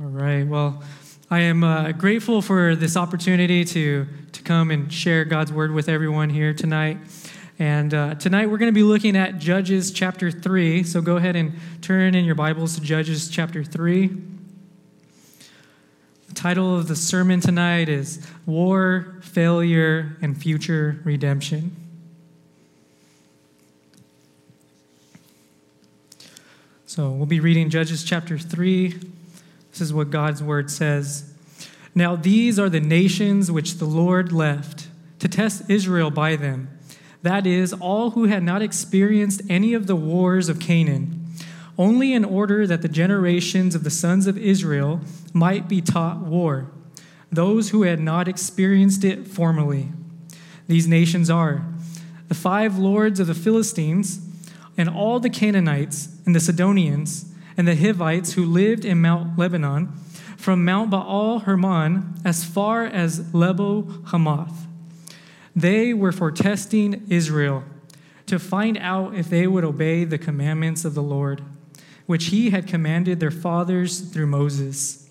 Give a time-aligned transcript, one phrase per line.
[0.00, 0.46] All right.
[0.46, 0.82] Well,
[1.30, 5.90] I am uh, grateful for this opportunity to, to come and share God's word with
[5.90, 6.96] everyone here tonight.
[7.58, 10.84] And uh, tonight we're going to be looking at Judges chapter 3.
[10.84, 11.52] So go ahead and
[11.82, 14.06] turn in your Bibles to Judges chapter 3.
[16.28, 21.76] The title of the sermon tonight is War, Failure, and Future Redemption.
[26.86, 28.98] So we'll be reading Judges chapter 3
[29.70, 31.32] this is what God's word says.
[31.94, 36.68] Now, these are the nations which the Lord left to test Israel by them.
[37.22, 41.26] That is, all who had not experienced any of the wars of Canaan,
[41.76, 45.00] only in order that the generations of the sons of Israel
[45.32, 46.70] might be taught war,
[47.30, 49.90] those who had not experienced it formerly.
[50.66, 51.64] These nations are
[52.28, 54.20] the five lords of the Philistines,
[54.78, 59.92] and all the Canaanites, and the Sidonians, and the Hivites who lived in Mount Lebanon,
[60.36, 64.66] from Mount Baal Hermon as far as Lebo Hamath.
[65.54, 67.64] They were for testing Israel
[68.26, 71.42] to find out if they would obey the commandments of the Lord,
[72.06, 75.10] which he had commanded their fathers through Moses.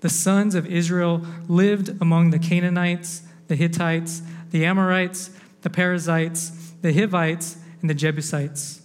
[0.00, 5.30] The sons of Israel lived among the Canaanites, the Hittites, the Amorites,
[5.60, 8.81] the Perizzites, the Hivites, and the Jebusites.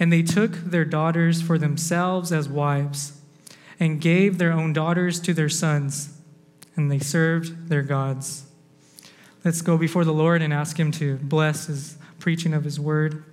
[0.00, 3.20] And they took their daughters for themselves as wives,
[3.78, 6.18] and gave their own daughters to their sons,
[6.74, 8.44] and they served their gods.
[9.44, 13.24] Let's go before the Lord and ask Him to bless His preaching of His word.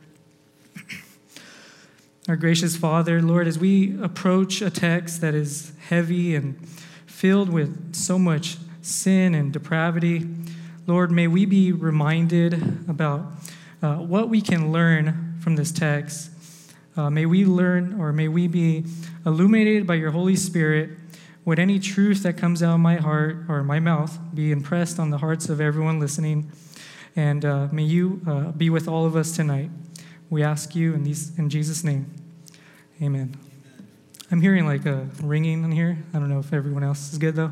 [2.30, 6.66] Our gracious Father, Lord, as we approach a text that is heavy and
[7.06, 10.28] filled with so much sin and depravity,
[10.86, 12.54] Lord, may we be reminded
[12.88, 13.34] about
[13.82, 16.32] uh, what we can learn from this text
[16.98, 18.86] uh, may we learn or may we be
[19.26, 20.90] illuminated by your Holy Spirit.
[21.46, 25.12] Would any truth that comes out of my heart or my mouth be impressed on
[25.12, 26.52] the hearts of everyone listening?
[27.16, 29.70] And uh, may you uh, be with all of us tonight.
[30.30, 32.12] We ask you in, these, in Jesus' name.
[33.02, 33.38] Amen.
[34.30, 35.98] I'm hearing like a ringing in here.
[36.14, 37.52] I don't know if everyone else is good though.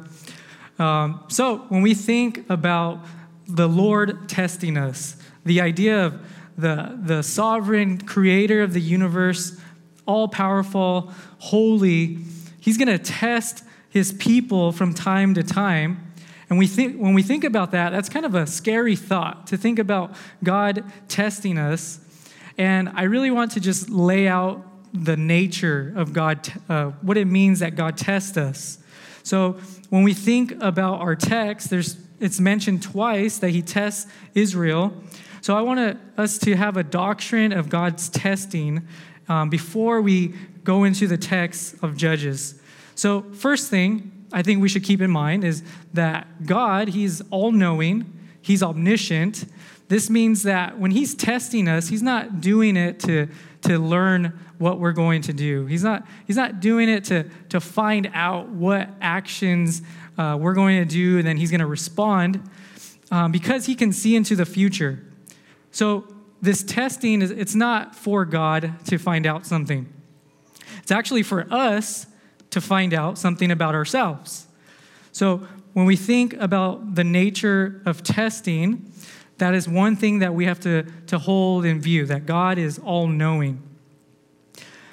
[0.84, 3.06] Um, so, when we think about
[3.48, 5.16] the Lord testing us,
[5.46, 6.20] the idea of
[6.58, 9.60] the, the sovereign creator of the universe,
[10.06, 12.20] all powerful, holy,
[12.60, 16.14] he's going to test his people from time to time.
[16.50, 19.58] And we think, when we think about that, that's kind of a scary thought to
[19.58, 22.00] think about God testing us.
[22.58, 27.26] And I really want to just lay out the nature of God, uh, what it
[27.26, 28.78] means that God tests us.
[29.24, 29.54] So
[29.90, 34.94] when we think about our text, there's, it's mentioned twice that he tests Israel.
[35.46, 38.88] So I want us to have a doctrine of God's testing
[39.30, 40.34] um, before we
[40.64, 42.60] go into the text of Judges.
[42.96, 45.62] So, first thing I think we should keep in mind is
[45.94, 48.12] that God, He's all knowing,
[48.42, 49.46] He's omniscient.
[49.88, 53.28] This means that when He's testing us, He's not doing it to,
[53.68, 55.68] to learn what we're going to do.
[55.68, 59.84] He's not, he's not doing it to, to find out what actions
[60.18, 62.42] uh, we're going to do and then He's going to respond
[63.12, 65.04] um, because He can see into the future.
[65.76, 66.06] So
[66.42, 69.92] this testing is it's not for God to find out something.
[70.78, 72.08] It's actually for us
[72.52, 74.48] to find out something about ourselves.
[75.12, 78.90] So when we think about the nature of testing,
[79.38, 82.80] that is one thing that we have to, to hold in view, that God is
[82.80, 83.62] all knowing.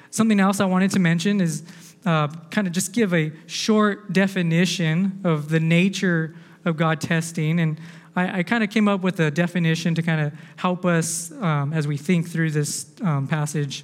[0.09, 1.63] Something else I wanted to mention is
[2.05, 7.61] uh, kind of just give a short definition of the nature of God testing.
[7.61, 7.79] And
[8.15, 11.73] I, I kind of came up with a definition to kind of help us um,
[11.73, 13.83] as we think through this um, passage.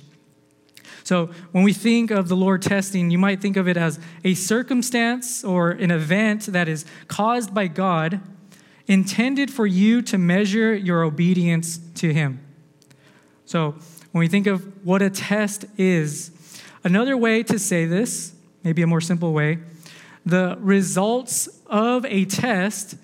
[1.04, 4.36] So, when we think of the Lord testing, you might think of it as a
[4.36, 8.22] circumstance or an event that is caused by God
[8.88, 12.40] intended for you to measure your obedience to Him.
[13.46, 13.76] So,
[14.12, 16.32] when we think of what a test is,
[16.84, 19.60] another way to say this, maybe a more simple way,
[20.26, 22.96] the results of a test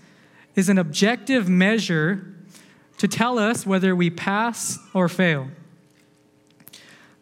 [0.56, 2.34] is an objective measure
[2.98, 5.50] to tell us whether we pass or fail.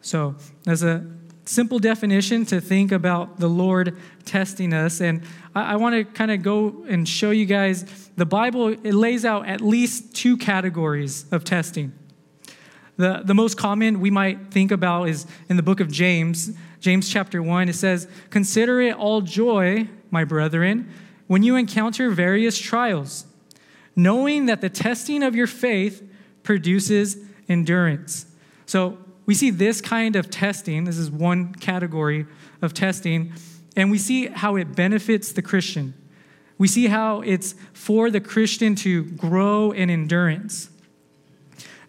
[0.00, 0.36] So,
[0.66, 1.04] as a
[1.44, 5.22] simple definition to think about the Lord testing us, and
[5.54, 9.24] I, I want to kind of go and show you guys the Bible, it lays
[9.24, 11.92] out at least two categories of testing.
[12.96, 17.08] The, the most common we might think about is in the book of James, James
[17.08, 17.68] chapter 1.
[17.68, 20.92] It says, Consider it all joy, my brethren,
[21.26, 23.26] when you encounter various trials,
[23.96, 26.02] knowing that the testing of your faith
[26.42, 27.16] produces
[27.48, 28.26] endurance.
[28.66, 32.26] So we see this kind of testing, this is one category
[32.60, 33.32] of testing,
[33.76, 35.94] and we see how it benefits the Christian.
[36.58, 40.70] We see how it's for the Christian to grow in endurance.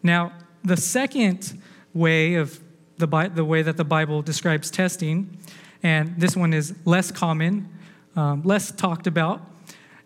[0.01, 0.33] Now,
[0.63, 1.61] the second
[1.93, 2.59] way of
[2.97, 5.37] the, the way that the Bible describes testing,
[5.83, 7.69] and this one is less common,
[8.15, 9.41] um, less talked about,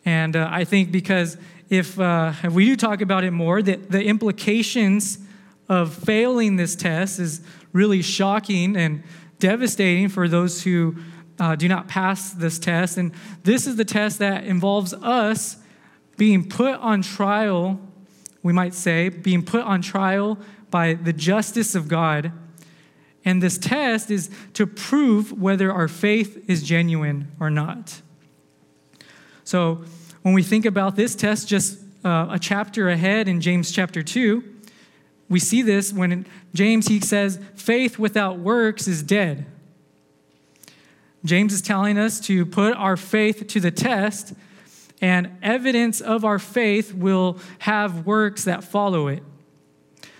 [0.06, 1.38] and uh, I think because
[1.70, 5.20] if, uh, if we do talk about it more, the, the implications
[5.68, 7.42] of failing this test is
[7.74, 9.04] really shocking and
[9.38, 10.96] devastating for those who
[11.40, 12.98] uh, do not pass this test.
[12.98, 13.12] And
[13.44, 15.58] this is the test that involves us
[16.18, 17.80] being put on trial,
[18.44, 20.38] we might say, being put on trial
[20.72, 22.32] by the justice of God.
[23.26, 28.02] And this test is to prove whether our faith is genuine or not.
[29.44, 29.84] So
[30.22, 34.44] when we think about this test, just uh, a chapter ahead in James chapter 2,
[35.28, 39.46] we see this when James he says faith without works is dead.
[41.26, 44.34] James is telling us to put our faith to the test,
[45.02, 49.24] and evidence of our faith will have works that follow it.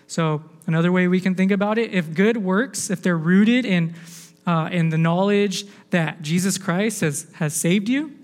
[0.08, 3.94] So, another way we can think about it if good works, if they're rooted in,
[4.48, 8.16] uh, in the knowledge that Jesus Christ has, has saved you,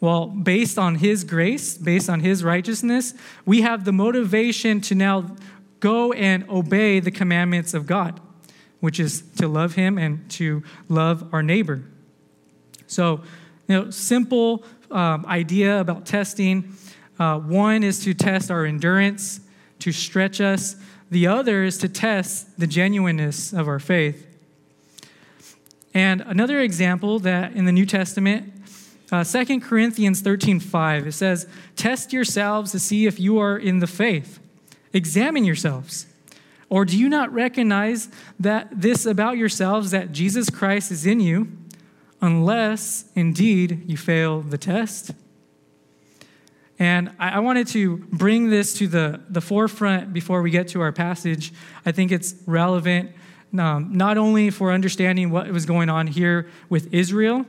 [0.00, 5.36] well, based on his grace, based on his righteousness, we have the motivation to now
[5.80, 8.20] go and obey the commandments of God
[8.82, 11.84] which is to love him and to love our neighbor.
[12.88, 13.20] So,
[13.68, 16.76] you know, simple um, idea about testing.
[17.16, 19.38] Uh, one is to test our endurance,
[19.78, 20.74] to stretch us.
[21.12, 24.26] The other is to test the genuineness of our faith.
[25.92, 28.50] And another example that in the New Testament,
[29.12, 33.80] uh, 2 Corinthians 13 5, it says, Test yourselves to see if you are in
[33.80, 34.40] the faith.
[34.94, 36.06] Examine yourselves.
[36.70, 38.08] Or do you not recognize
[38.40, 41.48] that this about yourselves that Jesus Christ is in you,
[42.22, 45.10] unless indeed you fail the test?
[46.82, 50.90] And I, wanted to bring this to the, the forefront before we get to our
[50.90, 51.52] passage.
[51.86, 53.12] I think it's relevant
[53.56, 57.46] um, not only for understanding what was going on here with Israel,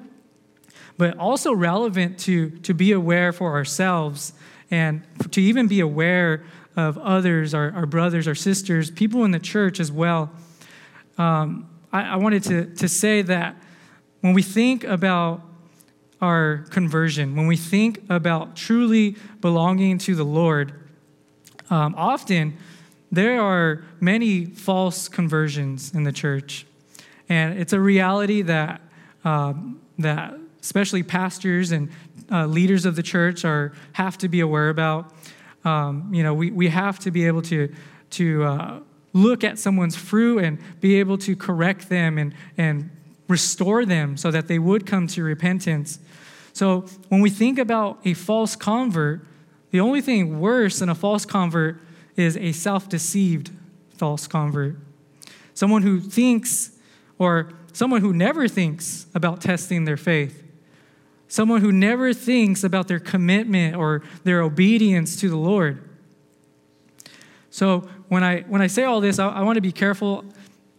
[1.00, 4.34] but also relevant to, to be aware for ourselves
[4.70, 5.02] and
[5.32, 6.44] to even be aware
[6.76, 10.32] of others, our, our brothers, our sisters, people in the church as well.
[11.18, 13.56] Um, I, I wanted to, to say that
[14.22, 15.42] when we think about
[16.24, 20.72] our conversion, when we think about truly belonging to the Lord,
[21.70, 22.58] um, often
[23.12, 26.66] there are many false conversions in the church.
[27.28, 28.80] And it's a reality that,
[29.26, 31.90] um, that especially pastors and
[32.32, 35.14] uh, leaders of the church are, have to be aware about.
[35.66, 37.74] Um, you know, we, we have to be able to,
[38.12, 38.80] to uh,
[39.12, 42.90] look at someone's fruit and be able to correct them and, and
[43.34, 46.00] restore them so that they would come to repentance.
[46.54, 49.26] So when we think about a false convert,
[49.72, 51.82] the only thing worse than a false convert
[52.16, 53.52] is a self deceived
[53.98, 54.76] false convert.
[55.54, 56.72] Someone who thinks,
[57.18, 60.44] or someone who never thinks about testing their faith
[61.34, 65.84] someone who never thinks about their commitment or their obedience to the Lord.
[67.50, 70.26] So when I when I say all this, I, I want to be careful.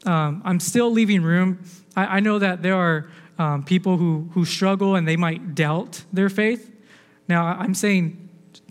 [0.07, 1.59] Um, I'm still leaving room.
[1.97, 6.05] I, I know that there are um, people who who struggle and they might doubt
[6.13, 6.71] their faith.
[7.29, 8.29] Now I'm saying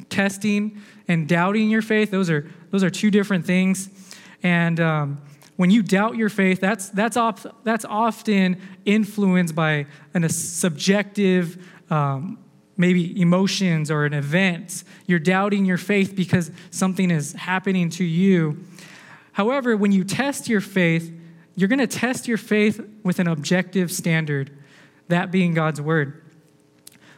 [0.10, 3.89] testing and doubting your faith; those are those are two different things.
[4.42, 5.22] And um,
[5.56, 11.65] when you doubt your faith, that's that's op- that's often influenced by an, a subjective
[11.89, 12.39] um,
[12.77, 14.84] maybe emotions or an event.
[15.06, 18.63] You're doubting your faith because something is happening to you.
[19.34, 21.12] However, when you test your faith,
[21.56, 24.52] you're going to test your faith with an objective standard,
[25.08, 26.22] that being God's word.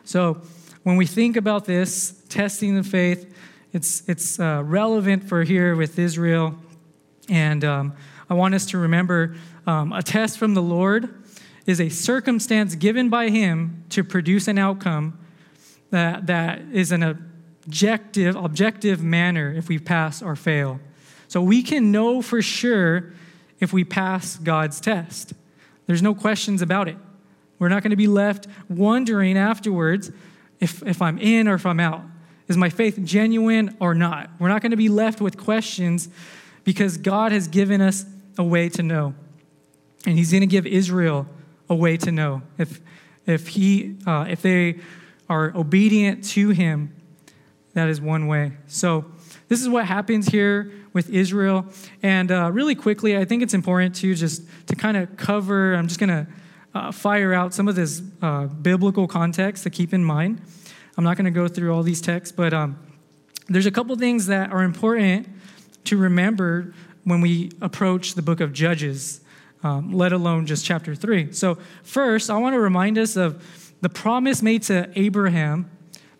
[0.03, 0.41] So,
[0.83, 3.33] when we think about this, testing the faith,
[3.73, 6.55] it's, it's uh, relevant for here with Israel.
[7.27, 7.93] And um,
[8.29, 11.23] I want us to remember um, a test from the Lord
[11.65, 15.17] is a circumstance given by Him to produce an outcome
[15.89, 20.79] that, that is an objective, objective manner if we pass or fail.
[21.27, 23.11] So we can know for sure
[23.59, 25.33] if we pass God's test.
[25.87, 26.97] There's no questions about it.
[27.59, 30.11] We're not going to be left wondering afterwards
[30.59, 32.03] if, if I'm in or if I'm out.
[32.47, 34.29] Is my faith genuine or not?
[34.39, 36.09] We're not going to be left with questions
[36.63, 38.05] because God has given us
[38.37, 39.15] a way to know.
[40.05, 41.27] And He's going to give Israel
[41.69, 42.81] a way to know if
[43.25, 44.79] if he uh, if they
[45.29, 46.93] are obedient to him
[47.73, 49.05] that is one way so
[49.47, 51.63] this is what happens here with israel
[52.01, 55.87] and uh, really quickly i think it's important to just to kind of cover i'm
[55.87, 56.25] just going to
[56.75, 60.41] uh, fire out some of this uh, biblical context to keep in mind.
[60.97, 62.77] I'm not going to go through all these texts, but um,
[63.47, 65.27] there's a couple things that are important
[65.85, 66.73] to remember
[67.05, 69.21] when we approach the book of Judges,
[69.63, 71.31] um, let alone just chapter 3.
[71.31, 75.69] So, first, I want to remind us of the promise made to Abraham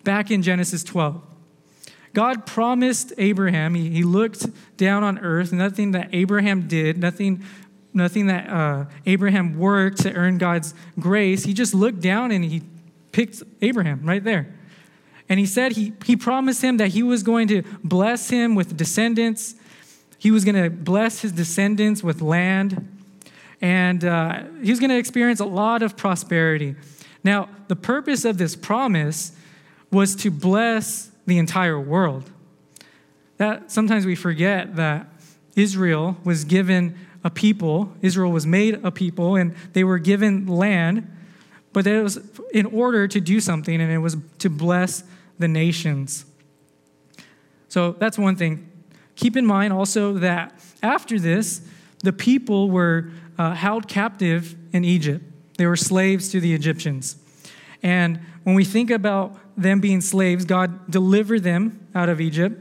[0.04, 1.22] back in Genesis 12.
[2.16, 7.44] God promised Abraham, he, he looked down on earth, nothing that Abraham did, nothing,
[7.94, 11.44] nothing that uh, Abraham worked to earn God's grace.
[11.44, 12.64] He just looked down and he
[13.12, 14.48] picked Abraham right there.
[15.28, 18.78] And he said he, he promised him that he was going to bless him with
[18.78, 19.56] descendants.
[20.18, 22.88] He was going to bless his descendants with land.
[23.62, 26.76] And uh, he was going to experience a lot of prosperity.
[27.24, 29.32] Now, the purpose of this promise
[29.92, 32.30] was to bless the entire world.
[33.38, 35.08] That sometimes we forget that
[35.56, 41.12] Israel was given a people, Israel was made a people, and they were given land,
[41.74, 42.20] but it was
[42.54, 45.04] in order to do something, and it was to bless
[45.40, 46.26] the nations.
[47.68, 48.70] So that's one thing.
[49.16, 50.54] Keep in mind also that
[50.84, 51.62] after this,
[52.04, 55.26] the people were uh, held captive in Egypt.
[55.58, 57.18] They were slaves to the Egyptians.
[57.86, 62.60] And when we think about them being slaves, God delivered them out of Egypt.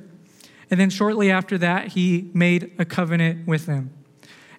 [0.71, 3.91] And then shortly after that, he made a covenant with them.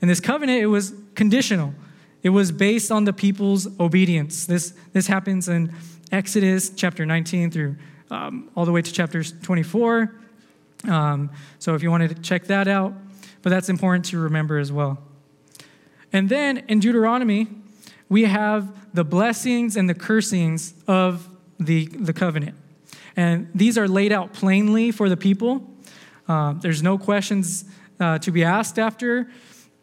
[0.01, 1.75] And this covenant, it was conditional.
[2.23, 4.47] It was based on the people's obedience.
[4.47, 5.71] This, this happens in
[6.11, 7.75] Exodus chapter 19 through
[8.09, 10.15] um, all the way to chapter 24.
[10.87, 11.29] Um,
[11.59, 12.95] so if you wanted to check that out,
[13.43, 14.97] but that's important to remember as well.
[16.11, 17.49] And then in Deuteronomy,
[18.09, 22.55] we have the blessings and the cursings of the, the covenant.
[23.15, 25.69] And these are laid out plainly for the people.
[26.27, 27.65] Uh, there's no questions
[27.99, 29.29] uh, to be asked after.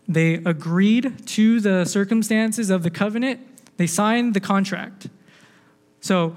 [0.09, 3.40] They agreed to the circumstances of the covenant,
[3.76, 5.09] they signed the contract.
[6.00, 6.37] So,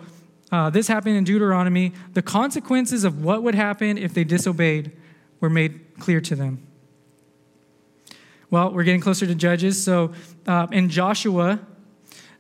[0.51, 1.91] uh, this happened in Deuteronomy.
[2.13, 4.91] The consequences of what would happen if they disobeyed
[5.39, 6.65] were made clear to them.
[8.51, 9.84] Well, we're getting closer to Judges.
[9.84, 10.13] So,
[10.46, 11.60] uh, in Joshua,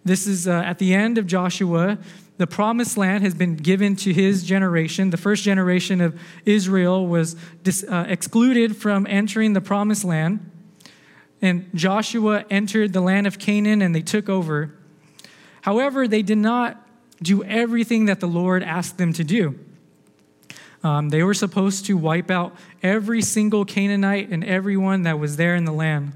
[0.05, 1.97] this is uh, at the end of Joshua,
[2.37, 5.09] the promised land has been given to his generation.
[5.09, 10.51] The first generation of Israel was dis, uh, excluded from entering the promised land.
[11.41, 14.73] And Joshua entered the land of Canaan and they took over.
[15.61, 16.85] However, they did not
[17.21, 19.57] do everything that the Lord asked them to do.
[20.83, 25.55] Um, they were supposed to wipe out every single Canaanite and everyone that was there
[25.55, 26.11] in the land.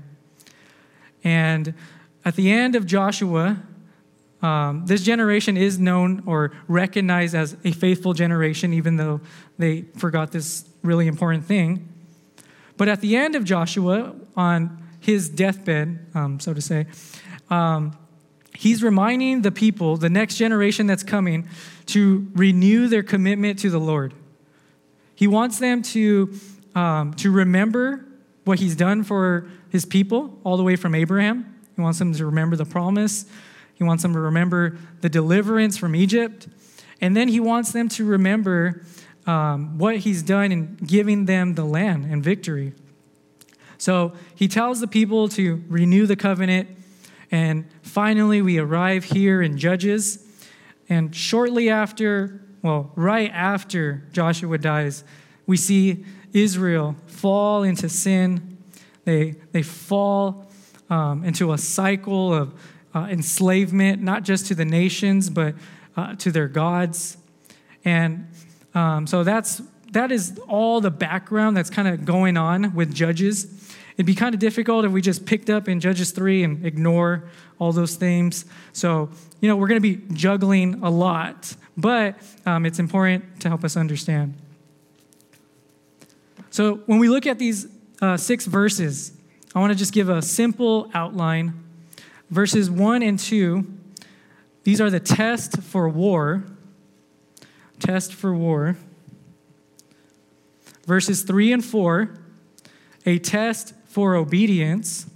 [1.23, 1.73] And
[2.23, 3.63] at the end of Joshua,
[4.41, 9.19] um, this generation is known or recognized as a faithful generation, even though
[9.57, 11.87] they forgot this really important thing.
[12.77, 16.87] But at the end of Joshua, on his deathbed, um, so to say,
[17.49, 17.97] um,
[18.55, 21.47] he's reminding the people, the next generation that's coming,
[21.87, 24.13] to renew their commitment to the Lord.
[25.15, 26.33] He wants them to,
[26.75, 28.05] um, to remember
[28.45, 31.59] what he's done for his people, all the way from Abraham.
[31.75, 33.25] He wants them to remember the promise
[33.79, 36.47] he wants them to remember the deliverance from Egypt.
[37.01, 38.83] And then he wants them to remember
[39.25, 42.73] um, what he's done in giving them the land and victory.
[43.77, 46.69] So he tells the people to renew the covenant.
[47.31, 50.27] And finally, we arrive here in Judges.
[50.89, 55.05] And shortly after, well, right after Joshua dies,
[55.47, 58.57] we see Israel fall into sin.
[59.05, 60.51] They, they fall
[60.89, 62.53] um, into a cycle of
[62.93, 65.55] uh, enslavement, not just to the nations, but
[65.95, 67.17] uh, to their gods.
[67.85, 68.27] And
[68.73, 73.47] um, so that's that is all the background that's kind of going on with Judges.
[73.95, 77.25] It'd be kind of difficult if we just picked up in Judges 3 and ignore
[77.57, 78.45] all those themes.
[78.71, 79.09] So,
[79.41, 82.15] you know, we're going to be juggling a lot, but
[82.45, 84.35] um, it's important to help us understand.
[86.49, 87.67] So, when we look at these
[88.01, 89.11] uh, six verses,
[89.53, 91.53] I want to just give a simple outline
[92.29, 93.65] Verses 1 and 2,
[94.63, 96.43] these are the test for war.
[97.79, 98.75] Test for war.
[100.85, 102.09] Verses 3 and 4,
[103.05, 105.07] a test for obedience.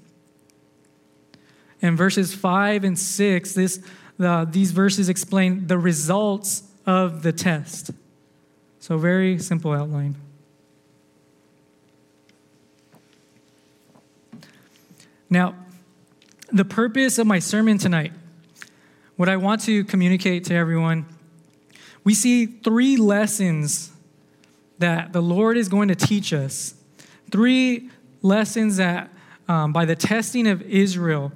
[1.82, 3.84] And verses 5 and 6, this,
[4.17, 7.91] the, these verses explain the results of the test.
[8.79, 10.15] So, very simple outline.
[15.29, 15.55] Now,
[16.54, 18.14] the purpose of my sermon tonight,
[19.16, 21.08] what I want to communicate to everyone,
[22.04, 23.92] we see three lessons
[24.78, 26.76] that the Lord is going to teach us.
[27.32, 27.90] Three
[28.22, 29.10] lessons that,
[29.48, 31.32] um, by the testing of Israel,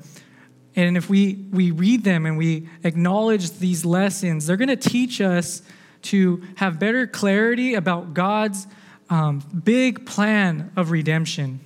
[0.78, 5.20] And if we, we read them and we acknowledge these lessons, they're going to teach
[5.20, 5.64] us
[6.04, 8.68] to have better clarity about God's
[9.10, 11.62] um, big plan of redemption.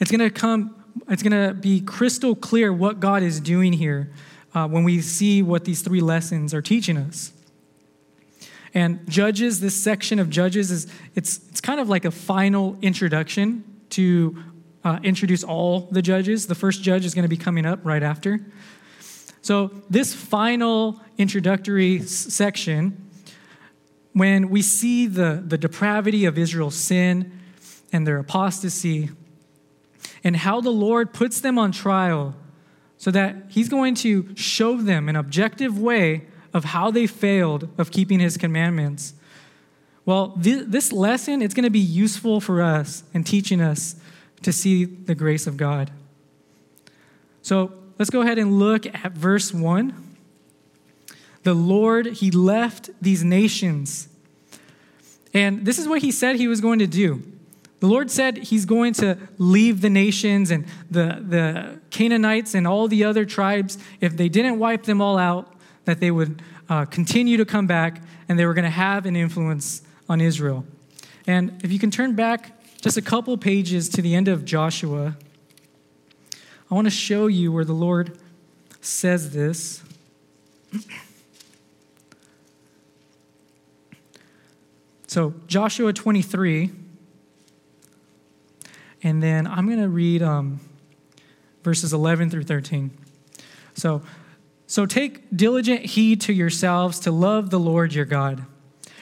[0.00, 0.77] It's going to come,
[1.08, 4.10] it's going to be crystal clear what God is doing here
[4.54, 7.32] uh, when we see what these three lessons are teaching us.
[8.74, 13.64] And Judges, this section of Judges is it's it's kind of like a final introduction
[13.90, 14.36] to
[14.84, 16.46] uh, introduce all the judges.
[16.46, 18.40] The first judge is going to be coming up right after.
[19.42, 23.08] So this final introductory s- section,
[24.12, 27.32] when we see the, the depravity of Israel's sin
[27.92, 29.10] and their apostasy,
[30.24, 32.34] and how the Lord puts them on trial
[32.96, 37.90] so that He's going to show them an objective way of how they failed of
[37.90, 39.14] keeping his commandments.
[40.04, 43.96] Well, th- this lesson it's going to be useful for us in teaching us
[44.42, 45.90] to see the grace of God.
[47.42, 50.16] So, let's go ahead and look at verse 1.
[51.42, 54.08] The Lord, he left these nations.
[55.32, 57.22] And this is what he said he was going to do.
[57.80, 62.88] The Lord said he's going to leave the nations and the, the Canaanites and all
[62.88, 63.78] the other tribes.
[64.00, 65.54] If they didn't wipe them all out,
[65.84, 69.16] that they would uh, continue to come back and they were going to have an
[69.16, 70.64] influence on Israel.
[71.26, 75.16] And if you can turn back just a couple pages to the end of Joshua,
[76.70, 78.18] I want to show you where the Lord
[78.80, 79.82] says this.
[85.10, 86.70] So, Joshua 23,
[89.02, 90.60] and then I'm going to read um,
[91.62, 92.90] verses 11 through 13.
[93.74, 94.02] So,
[94.66, 98.44] so take diligent heed to yourselves to love the Lord your God.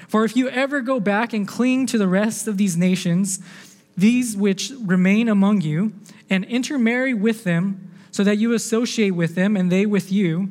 [0.09, 3.41] For if you ever go back and cling to the rest of these nations,
[3.97, 5.93] these which remain among you,
[6.29, 10.51] and intermarry with them, so that you associate with them and they with you,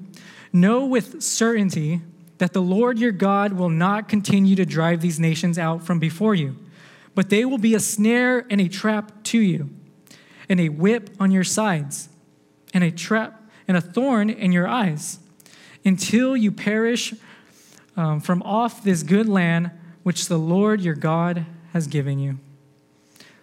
[0.54, 2.02] know with certainty
[2.38, 6.36] that the Lord your God will not continue to drive these nations out from before
[6.36, 6.56] you,
[7.16, 9.70] but they will be a snare and a trap to you,
[10.48, 12.10] and a whip on your sides,
[12.74, 15.18] and a trap and a thorn in your eyes,
[15.84, 17.14] until you perish
[17.98, 19.72] um, from off this good land
[20.04, 22.38] which the Lord your God has given you.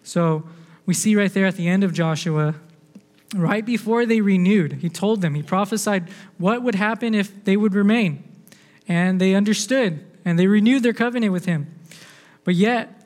[0.03, 0.45] So
[0.87, 2.55] we see right there at the end of Joshua,
[3.35, 7.75] right before they renewed, he told them, he prophesied what would happen if they would
[7.75, 8.23] remain.
[8.87, 11.75] And they understood and they renewed their covenant with him.
[12.45, 13.02] But yet,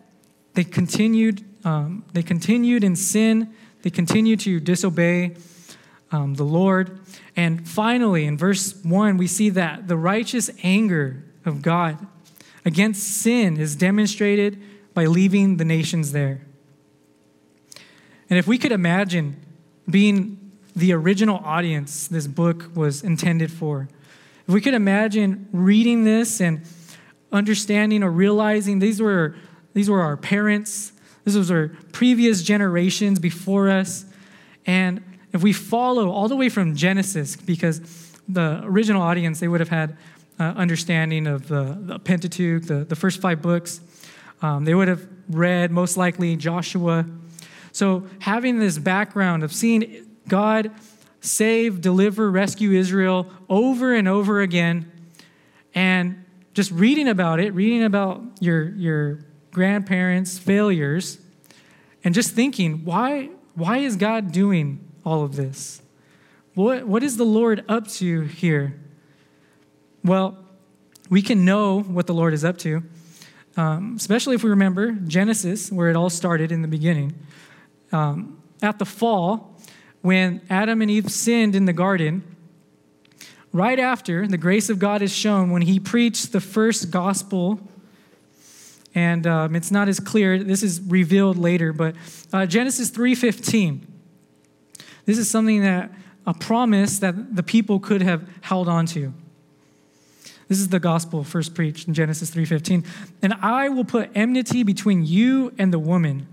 [0.56, 5.36] they continued, um, they continued in sin, they continued to disobey
[6.10, 6.98] um, the Lord.
[7.36, 12.04] And finally, in verse 1, we see that the righteous anger of God
[12.64, 14.60] against sin is demonstrated
[14.94, 16.40] by leaving the nations there.
[18.30, 19.36] And if we could imagine
[19.88, 23.88] being the original audience this book was intended for,
[24.48, 26.62] if we could imagine reading this and
[27.30, 29.36] understanding or realizing these were,
[29.76, 30.92] these were our parents,
[31.24, 34.06] this was our previous generations before us,
[34.64, 35.02] and
[35.34, 37.82] if we follow all the way from Genesis, because
[38.26, 39.98] the original audience, they would have had
[40.40, 43.82] uh, understanding of the, the Pentateuch, the, the first five books.
[44.40, 47.04] Um, they would have read, most likely, Joshua.
[47.72, 50.70] So, having this background of seeing God
[51.20, 54.90] save, deliver, rescue Israel over and over again,
[55.74, 59.18] and just reading about it, reading about your, your
[59.56, 61.18] grandparents' failures,
[62.04, 65.80] and just thinking, why, why is God doing all of this?
[66.52, 68.78] What, what is the Lord up to here?
[70.04, 70.36] Well,
[71.08, 72.82] we can know what the Lord is up to,
[73.56, 77.14] um, especially if we remember Genesis, where it all started in the beginning.
[77.92, 79.58] Um, at the fall,
[80.02, 82.22] when Adam and Eve sinned in the garden,
[83.54, 87.58] right after the grace of God is shown, when he preached the first gospel,
[88.96, 91.94] and um, it's not as clear, this is revealed later, but
[92.32, 93.82] uh, Genesis 3.15,
[95.04, 95.92] this is something that,
[96.26, 99.12] a promise that the people could have held on to.
[100.48, 102.84] This is the gospel first preached in Genesis 3:15.
[103.22, 106.26] And I will put enmity between you and the woman,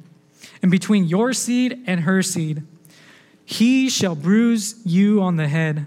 [0.62, 2.64] and between your seed and her seed.
[3.46, 5.86] He shall bruise you on the head,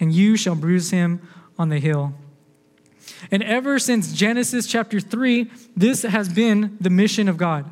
[0.00, 1.20] and you shall bruise him
[1.58, 2.14] on the heel.
[3.30, 7.70] And ever since Genesis chapter 3, this has been the mission of God.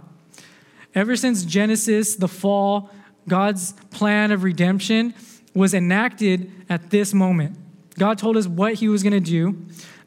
[0.95, 2.91] Ever since Genesis, the fall,
[3.29, 5.15] God's plan of redemption
[5.55, 7.57] was enacted at this moment.
[7.99, 9.57] God told us what he was going to do.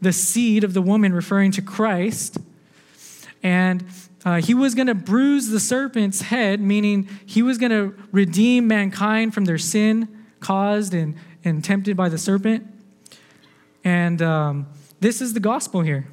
[0.02, 2.38] The seed of the woman, referring to Christ.
[3.42, 3.86] And
[4.26, 8.68] uh, he was going to bruise the serpent's head, meaning he was going to redeem
[8.68, 12.66] mankind from their sin, caused and, and tempted by the serpent.
[13.84, 14.68] And um,
[15.04, 16.08] this is the gospel here.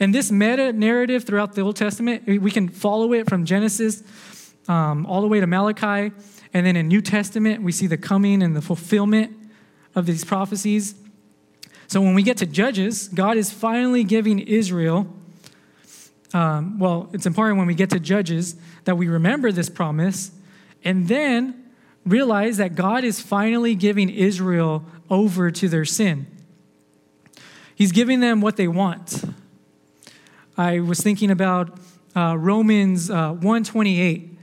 [0.00, 4.02] And this meta narrative throughout the Old Testament, we can follow it from Genesis
[4.68, 6.12] um, all the way to Malachi.
[6.54, 9.36] And then in New Testament, we see the coming and the fulfillment
[9.94, 10.94] of these prophecies.
[11.88, 15.06] So when we get to Judges, God is finally giving Israel,
[16.32, 20.30] um, well, it's important when we get to Judges that we remember this promise
[20.82, 21.70] and then
[22.06, 26.26] realize that God is finally giving Israel over to their sin.
[27.74, 29.24] He's giving them what they want.
[30.56, 31.78] I was thinking about
[32.14, 34.38] uh, Romans uh, 128.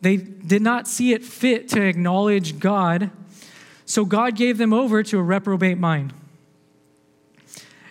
[0.00, 3.10] They did not see it fit to acknowledge God,
[3.84, 6.12] so God gave them over to a reprobate mind.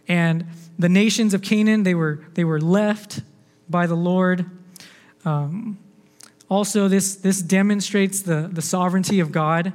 [0.07, 0.45] And
[0.79, 3.21] the nations of Canaan, they were, they were left
[3.69, 4.45] by the Lord.
[5.25, 5.77] Um,
[6.49, 9.73] also, this, this demonstrates the, the sovereignty of God,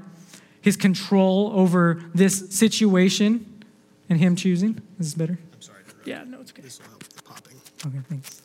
[0.61, 3.52] his control over this situation,
[4.13, 4.79] and him choosing.
[5.01, 5.39] Is this better?
[5.55, 5.81] I'm sorry.
[6.05, 6.61] Yeah, no, it's okay.
[6.61, 7.57] This will help with popping.
[7.87, 8.43] Okay, thanks.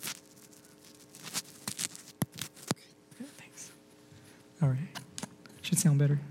[3.16, 3.72] Okay, thanks.
[4.62, 4.78] All right.
[5.62, 6.22] Should sound better.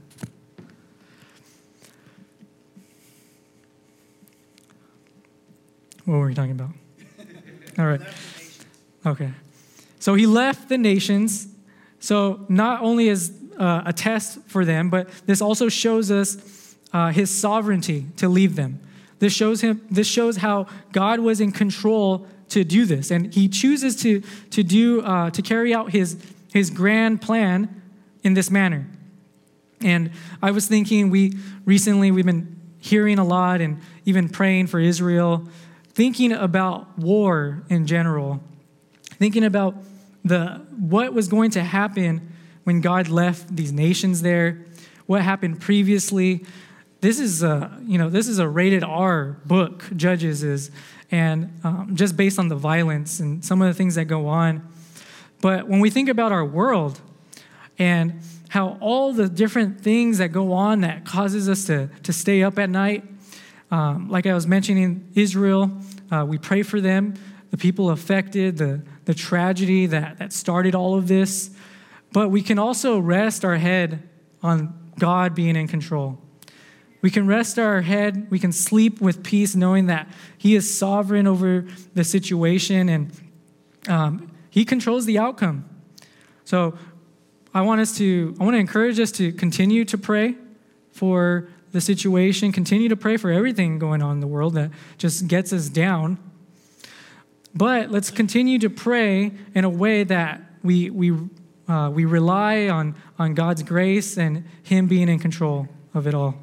[6.07, 6.71] What were we talking about?
[7.79, 8.01] All right.
[9.05, 9.33] Okay.
[9.99, 11.49] So he left the nations.
[12.01, 17.11] So not only is uh, a test for them, but this also shows us uh,
[17.11, 18.81] his sovereignty to leave them.
[19.19, 19.87] This shows him.
[19.91, 24.63] This shows how God was in control to do this, and He chooses to to
[24.63, 26.17] do uh, to carry out His
[26.53, 27.83] His grand plan
[28.23, 28.87] in this manner.
[29.81, 30.11] And
[30.43, 35.49] I was thinking, we recently we've been hearing a lot and even praying for Israel,
[35.89, 38.41] thinking about war in general,
[39.19, 39.75] thinking about
[40.25, 42.33] the what was going to happen
[42.65, 44.65] when God left these nations there,
[45.07, 46.45] what happened previously,
[47.07, 49.85] this is a you know this is a rated R book.
[49.95, 50.73] Judges is,
[51.13, 54.69] and um, just based on the violence and some of the things that go on.
[55.41, 57.01] But when we think about our world
[57.79, 62.43] and how all the different things that go on that causes us to, to stay
[62.43, 63.05] up at night,
[63.71, 65.71] um, like I was mentioning, Israel,
[66.11, 67.15] uh, we pray for them,
[67.53, 71.51] the people affected, the, the tragedy that, that started all of this.
[72.13, 74.09] But we can also rest our head
[74.43, 76.19] on God being in control.
[77.07, 81.29] We can rest our head, we can sleep with peace, knowing that He is sovereign
[81.29, 81.65] over
[81.95, 83.13] the situation and
[83.87, 85.69] um, He controls the outcome.
[86.45, 86.77] So
[87.55, 90.35] I want us to, I want to encourage us to continue to pray
[90.91, 95.29] for the situation, continue to pray for everything going on in the world that just
[95.29, 96.19] gets us down.
[97.55, 101.13] But let's continue to pray in a way that we, we,
[101.69, 106.35] uh, we rely on, on God's grace and Him being in control of it all.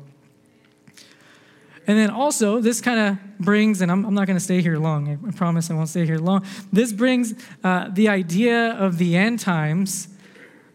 [1.86, 4.78] And then also, this kind of brings, and I'm, I'm not going to stay here
[4.78, 6.46] long, I promise I won't stay here long.
[6.72, 10.08] This brings uh, the idea of the end times.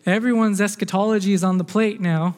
[0.04, 2.36] Everyone's eschatology is on the plate now,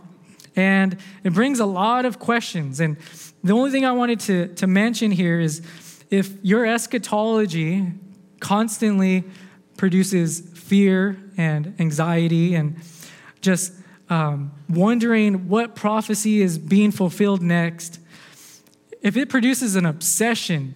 [0.55, 2.81] and it brings a lot of questions.
[2.81, 2.97] And
[3.43, 5.63] the only thing I wanted to, to mention here is
[6.11, 7.87] if your eschatology
[8.41, 9.25] constantly
[9.77, 12.77] produces fear and anxiety and
[13.41, 13.73] just
[14.09, 18.00] um, wondering what prophecy is being fulfilled next,
[19.03, 20.75] if it produces an obsession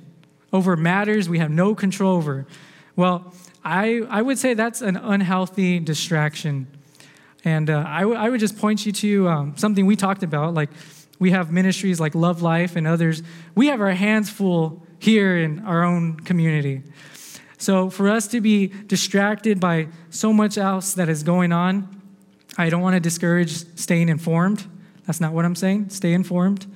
[0.53, 2.47] over matters we have no control over,
[2.97, 3.33] well,
[3.65, 6.67] I, I would say that's an unhealthy distraction.
[7.45, 10.55] And uh, I, w- I would just point you to um, something we talked about.
[10.55, 10.71] Like,
[11.19, 13.23] we have ministries like Love Life and others.
[13.55, 16.83] We have our hands full here in our own community.
[17.59, 22.03] So, for us to be distracted by so much else that is going on,
[22.59, 24.67] I don't want to discourage staying informed.
[25.07, 25.91] That's not what I'm saying.
[25.91, 26.67] Stay informed.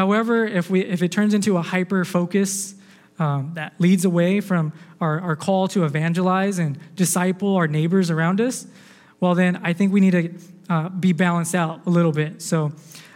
[0.00, 2.74] However, if, we, if it turns into a hyper focus
[3.18, 8.40] um, that leads away from our, our call to evangelize and disciple our neighbors around
[8.40, 8.66] us,
[9.20, 10.34] well, then I think we need to
[10.70, 12.40] uh, be balanced out a little bit.
[12.40, 12.72] So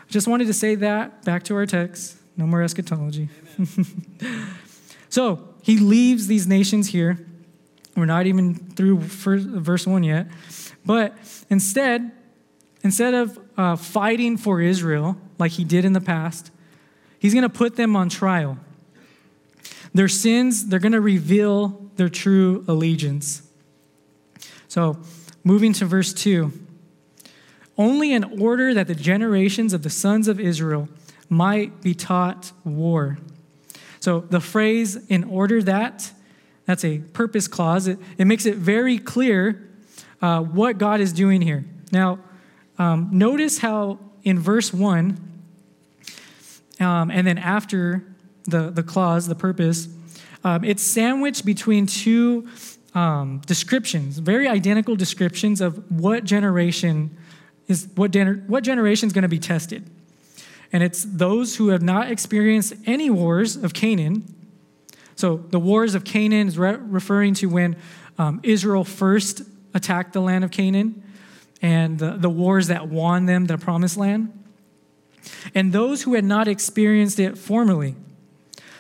[0.08, 1.24] just wanted to say that.
[1.24, 2.18] Back to our text.
[2.36, 3.30] No more eschatology.
[5.08, 7.18] so he leaves these nations here.
[7.96, 10.26] We're not even through first, verse 1 yet.
[10.84, 11.16] But
[11.48, 12.12] instead,
[12.82, 16.50] instead of uh, fighting for Israel like he did in the past,
[17.24, 18.58] He's going to put them on trial.
[19.94, 23.40] Their sins, they're going to reveal their true allegiance.
[24.68, 24.98] So,
[25.42, 26.52] moving to verse 2
[27.78, 30.86] only in order that the generations of the sons of Israel
[31.30, 33.16] might be taught war.
[34.00, 36.12] So, the phrase, in order that,
[36.66, 37.86] that's a purpose clause.
[37.86, 39.66] It, it makes it very clear
[40.20, 41.64] uh, what God is doing here.
[41.90, 42.18] Now,
[42.78, 45.33] um, notice how in verse 1,
[46.84, 48.04] um, and then after
[48.44, 49.88] the, the clause, the purpose,
[50.44, 52.48] um, it's sandwiched between two
[52.94, 57.16] um, descriptions, very identical descriptions of what generation
[57.66, 59.88] is what, gener- what generation is going to be tested.
[60.72, 64.22] And it's those who have not experienced any wars of Canaan.
[65.16, 67.76] So the wars of Canaan is re- referring to when
[68.18, 69.42] um, Israel first
[69.72, 71.02] attacked the land of Canaan
[71.62, 74.43] and the, the wars that won them the promised land.
[75.54, 77.94] And those who had not experienced it formerly.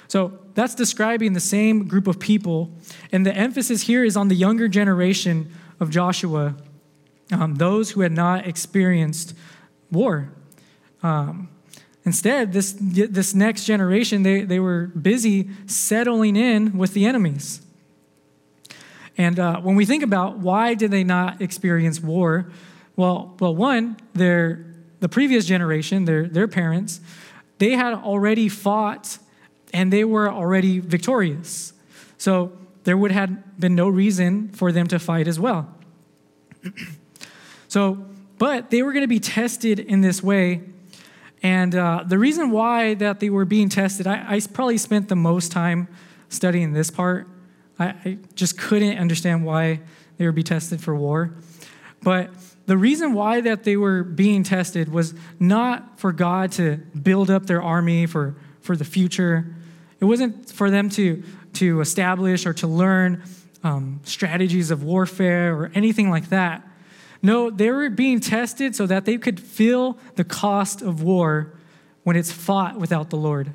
[0.08, 2.70] So that's describing the same group of people.
[3.10, 6.54] And the emphasis here is on the younger generation of Joshua,
[7.32, 9.34] um, those who had not experienced
[9.90, 10.30] war.
[11.02, 11.48] Um,
[12.04, 17.60] instead, this, this next generation, they, they were busy settling in with the enemies.
[19.16, 22.50] And uh, when we think about why did they not experience war,
[22.96, 24.64] well, well, one, their
[25.00, 27.00] the previous generation, their their parents,
[27.58, 29.18] they had already fought
[29.72, 31.72] and they were already victorious.
[32.18, 32.52] So
[32.84, 35.74] there would have been no reason for them to fight as well.
[37.68, 38.06] so,
[38.38, 40.62] but they were going to be tested in this way.
[41.42, 45.16] And uh, the reason why that they were being tested, I, I probably spent the
[45.16, 45.88] most time
[46.28, 47.28] studying this part
[47.78, 49.80] I, I just couldn't understand why
[50.16, 51.34] they would be tested for war.
[52.04, 52.30] But
[52.66, 57.46] the reason why that they were being tested was not for God to build up
[57.46, 59.46] their army for, for the future.
[60.00, 61.22] It wasn't for them to,
[61.54, 63.22] to establish or to learn
[63.62, 66.66] um, strategies of warfare or anything like that.
[67.22, 71.54] No, they were being tested so that they could feel the cost of war
[72.02, 73.52] when it's fought without the Lord.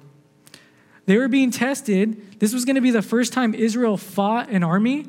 [1.06, 2.40] They were being tested.
[2.40, 5.06] This was going to be the first time Israel fought an army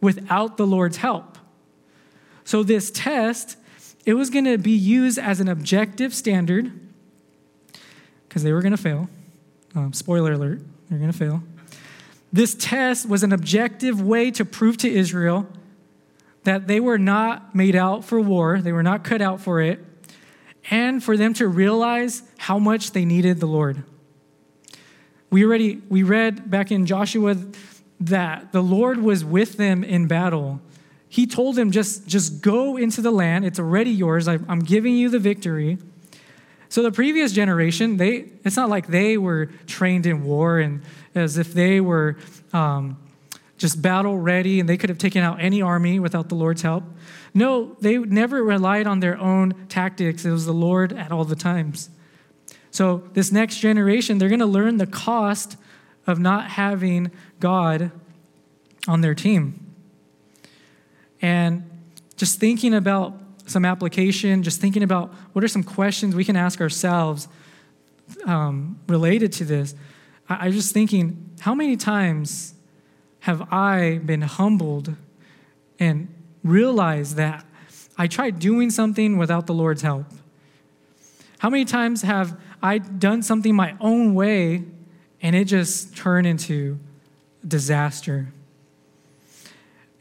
[0.00, 1.38] without the Lord's help.
[2.50, 3.56] So, this test,
[4.04, 6.72] it was going to be used as an objective standard
[8.26, 9.08] because they were going to fail.
[9.76, 11.44] Um, spoiler alert, they're going to fail.
[12.32, 15.46] This test was an objective way to prove to Israel
[16.42, 19.78] that they were not made out for war, they were not cut out for it,
[20.72, 23.84] and for them to realize how much they needed the Lord.
[25.30, 27.36] We already we read back in Joshua
[28.00, 30.60] that the Lord was with them in battle.
[31.12, 33.44] He told them just just go into the land.
[33.44, 34.28] It's already yours.
[34.28, 35.76] I, I'm giving you the victory.
[36.68, 40.82] So the previous generation, they it's not like they were trained in war and
[41.16, 42.16] as if they were
[42.52, 42.96] um,
[43.58, 46.84] just battle ready and they could have taken out any army without the Lord's help.
[47.34, 50.24] No, they never relied on their own tactics.
[50.24, 51.90] It was the Lord at all the times.
[52.70, 55.56] So, this next generation, they're going to learn the cost
[56.06, 57.90] of not having God
[58.86, 59.69] on their team.
[61.22, 61.68] And
[62.16, 63.14] just thinking about
[63.46, 67.28] some application, just thinking about what are some questions we can ask ourselves
[68.24, 69.74] um, related to this,
[70.28, 72.54] I, I was just thinking, how many times
[73.20, 74.94] have I been humbled
[75.78, 76.08] and
[76.42, 77.44] realized that
[77.98, 80.06] I tried doing something without the Lord's help?
[81.38, 84.64] How many times have I'd done something my own way
[85.22, 86.78] and it just turned into
[87.46, 88.28] disaster.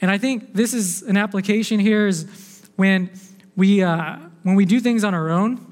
[0.01, 2.27] And I think this is an application here is
[2.75, 3.09] when
[3.55, 5.65] we, uh, when we do things on our own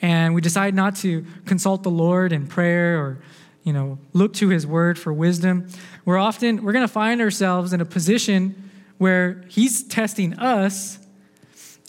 [0.00, 3.18] and we decide not to consult the Lord in prayer or
[3.64, 5.68] you know look to his word for wisdom
[6.06, 10.98] we're often we're going to find ourselves in a position where he's testing us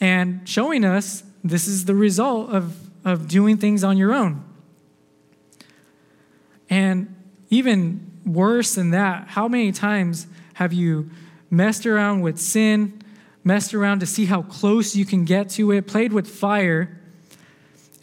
[0.02, 4.44] and showing us this is the result of of doing things on your own.
[6.70, 7.16] And
[7.50, 11.10] even worse than that, how many times have you
[11.50, 13.02] messed around with sin,
[13.44, 17.00] messed around to see how close you can get to it, played with fire,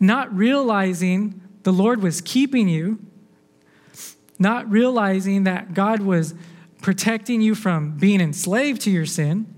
[0.00, 2.98] not realizing the Lord was keeping you,
[4.38, 6.34] not realizing that God was
[6.82, 9.52] protecting you from being enslaved to your sin.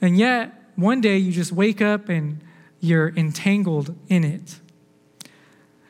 [0.00, 2.42] And yet, one day you just wake up and
[2.80, 4.58] you're entangled in it.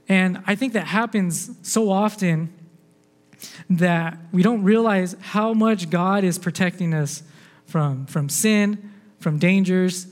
[0.09, 2.53] And I think that happens so often
[3.69, 7.23] that we don't realize how much God is protecting us
[7.67, 10.07] from, from sin, from dangers,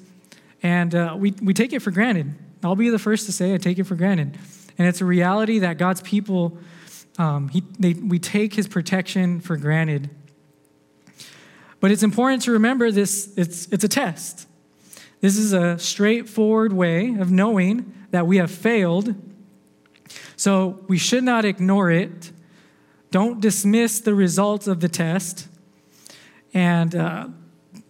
[0.63, 2.35] and uh, we, we take it for granted.
[2.63, 4.37] I'll be the first to say I take it for granted.
[4.77, 6.59] And it's a reality that God's people,
[7.19, 10.11] um, he, they, we take his protection for granted.
[11.81, 14.47] But it's important to remember this it's, it's a test.
[15.21, 19.15] This is a straightforward way of knowing that we have failed.
[20.37, 22.31] So we should not ignore it.
[23.11, 25.49] Don't dismiss the results of the test.
[26.53, 27.29] And uh,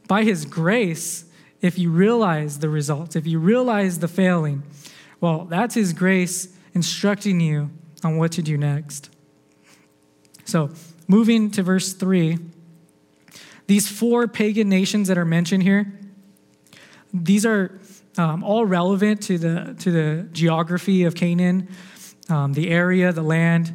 [0.06, 1.24] by His grace,
[1.60, 4.62] if you realize the results, if you realize the failing,
[5.20, 7.70] well, that's His grace instructing you
[8.04, 9.10] on what to do next.
[10.44, 10.70] So,
[11.08, 12.38] moving to verse 3,
[13.66, 15.92] these four pagan nations that are mentioned here,
[17.12, 17.78] these are
[18.16, 21.68] um, all relevant to the, to the geography of Canaan,
[22.28, 23.72] um, the area, the land.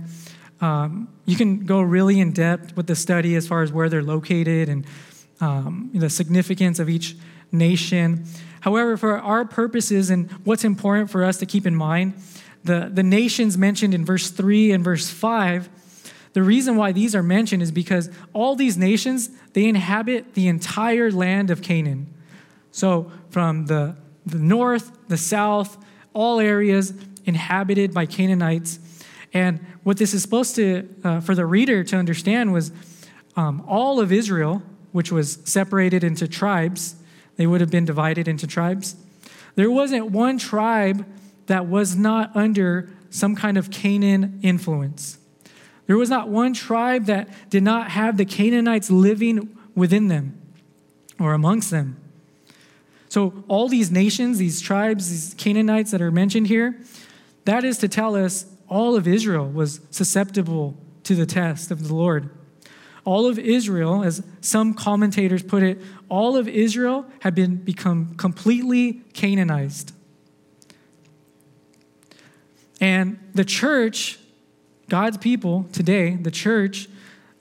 [0.63, 4.01] Um, you can go really in depth with the study as far as where they're
[4.01, 4.85] located and
[5.41, 7.17] um, the significance of each
[7.51, 8.23] nation.
[8.61, 12.13] However, for our purposes and what's important for us to keep in mind,
[12.63, 15.67] the, the nations mentioned in verse 3 and verse 5,
[16.31, 21.11] the reason why these are mentioned is because all these nations, they inhabit the entire
[21.11, 22.07] land of Canaan.
[22.71, 25.77] So from the, the north, the south,
[26.13, 26.93] all areas
[27.25, 28.79] inhabited by Canaanites.
[29.33, 32.71] And what this is supposed to, uh, for the reader to understand, was
[33.35, 36.95] um, all of Israel, which was separated into tribes,
[37.35, 38.95] they would have been divided into tribes.
[39.55, 41.05] There wasn't one tribe
[41.47, 45.17] that was not under some kind of Canaan influence.
[45.87, 50.39] There was not one tribe that did not have the Canaanites living within them
[51.19, 51.97] or amongst them.
[53.09, 56.79] So, all these nations, these tribes, these Canaanites that are mentioned here,
[57.45, 61.93] that is to tell us all of Israel was susceptible to the test of the
[61.93, 62.31] Lord.
[63.05, 69.03] All of Israel, as some commentators put it, all of Israel had been become completely
[69.13, 69.93] Canaanized.
[72.81, 74.17] And the church,
[74.89, 76.89] God's people today, the church,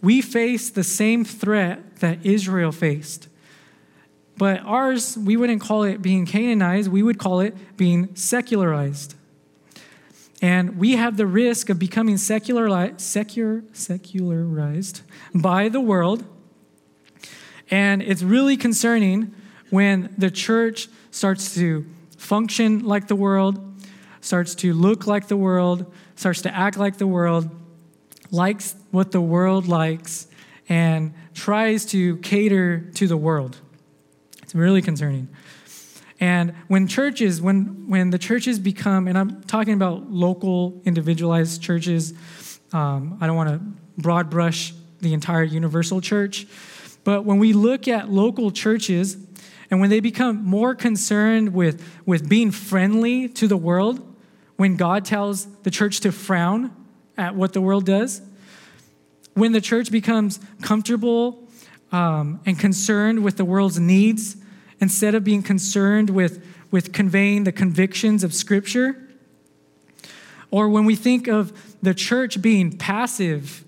[0.03, 3.29] we face the same threat that Israel faced.
[4.37, 9.15] But ours, we wouldn't call it being Canaanized, we would call it being secularized.
[10.43, 15.03] And we have the risk of becoming secular, secular, secularized
[15.33, 16.25] by the world.
[17.71, 19.33] And it's really concerning
[19.71, 21.87] when the church starts to
[22.19, 23.83] function like the world,
[24.21, 27.49] starts to look like the world, starts to act like the world,
[28.33, 30.27] likes what the world likes,
[30.69, 33.59] and tries to cater to the world.
[34.43, 35.29] It's really concerning.
[36.23, 42.15] And when churches, when, when the churches become, and I'm talking about local, individualized churches,
[42.73, 43.61] um, I don't want to
[44.01, 46.47] broad brush the entire universal church,
[47.03, 49.17] but when we look at local churches
[49.69, 54.01] and when they become more concerned with, with being friendly to the world,
[54.55, 56.71] when God tells the church to frown
[57.19, 58.23] at what the world does,
[59.35, 61.49] when the church becomes comfortable
[61.91, 64.37] um, and concerned with the world's needs
[64.83, 69.09] instead of being concerned with, with conveying the convictions of Scripture.
[70.51, 73.65] Or when we think of the church being passive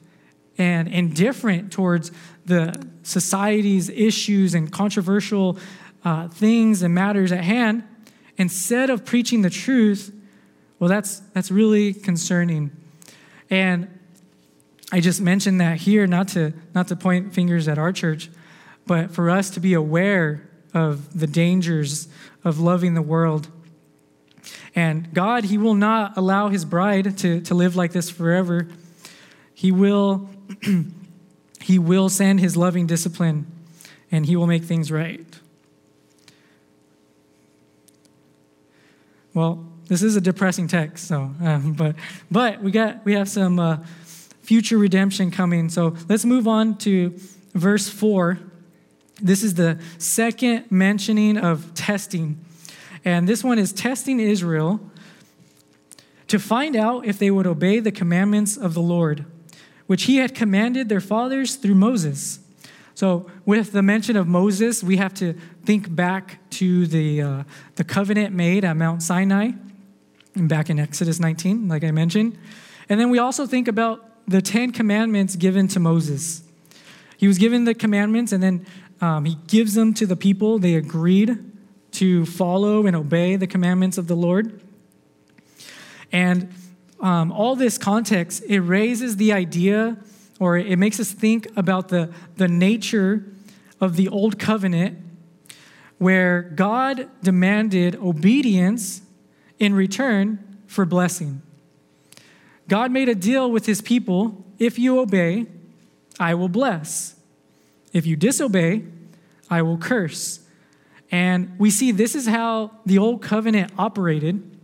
[0.59, 2.11] and indifferent towards
[2.44, 5.57] the society's issues and controversial
[6.05, 7.85] uh, things and matters at hand,
[8.37, 10.12] instead of preaching the truth,
[10.81, 12.72] well, that's, that's really concerning.
[13.48, 14.00] And
[14.90, 18.31] I just mentioned that here, not to, not to point fingers at our church,
[18.85, 20.43] but for us to be aware
[20.74, 22.08] of the dangers
[22.44, 23.48] of loving the world.
[24.74, 28.68] And God, He will not allow His bride to, to live like this forever.
[29.54, 30.28] He will,
[31.60, 33.46] he will send His loving discipline
[34.10, 35.24] and He will make things right.
[39.32, 41.96] Well, this is a depressing text, so um, but
[42.30, 43.78] but we got we have some uh,
[44.42, 45.68] future redemption coming.
[45.68, 47.14] So let's move on to
[47.54, 48.38] verse four.
[49.24, 52.44] This is the second mentioning of testing.
[53.06, 54.80] And this one is testing Israel
[56.28, 59.24] to find out if they would obey the commandments of the Lord,
[59.87, 62.38] which he had commanded their fathers through Moses.
[62.94, 65.34] So, with the mention of Moses, we have to
[65.64, 69.52] think back to the, uh, the covenant made at Mount Sinai,
[70.37, 72.38] back in Exodus 19, like I mentioned.
[72.88, 76.42] And then we also think about the Ten Commandments given to Moses.
[77.16, 78.66] He was given the commandments, and then
[79.00, 80.59] um, he gives them to the people.
[80.59, 81.38] They agreed
[81.92, 84.61] to follow and obey the commandments of the Lord.
[86.12, 86.53] And
[87.01, 89.97] um, all this context, it raises the idea
[90.40, 93.24] or it makes us think about the, the nature
[93.80, 94.99] of the old covenant
[95.99, 99.03] where God demanded obedience
[99.59, 101.42] in return for blessing.
[102.68, 105.47] God made a deal with his people if you obey,
[106.18, 107.13] I will bless.
[107.95, 108.82] If you disobey,
[109.49, 110.40] I will curse.
[111.11, 114.59] And we see this is how the old covenant operated.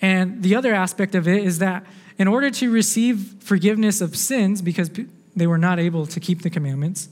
[0.00, 1.84] And the other aspect of it is that
[2.16, 4.90] in order to receive forgiveness of sins, because
[5.34, 7.08] they were not able to keep the commandments,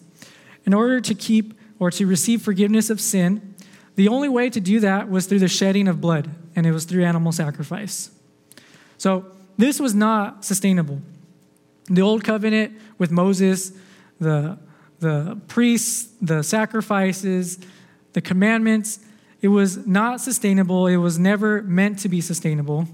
[0.65, 3.55] in order to keep or to receive forgiveness of sin,
[3.97, 6.85] the only way to do that was through the shedding of blood, and it was
[6.85, 8.11] through animal sacrifice.
[8.99, 9.27] So
[9.59, 11.01] this was not sustainable.
[11.87, 13.73] The old covenant with Moses,
[14.21, 14.59] the,
[15.03, 17.59] the priests, the sacrifices,
[18.13, 19.01] the commandments,
[19.41, 20.87] it was not sustainable.
[20.87, 22.87] It was never meant to be sustainable.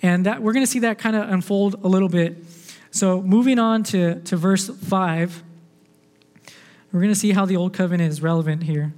[0.00, 2.38] And that we're going to see that kind of unfold a little bit.
[2.90, 5.42] So moving on to, to verse 5,
[6.92, 8.94] we're going to see how the old covenant is relevant here.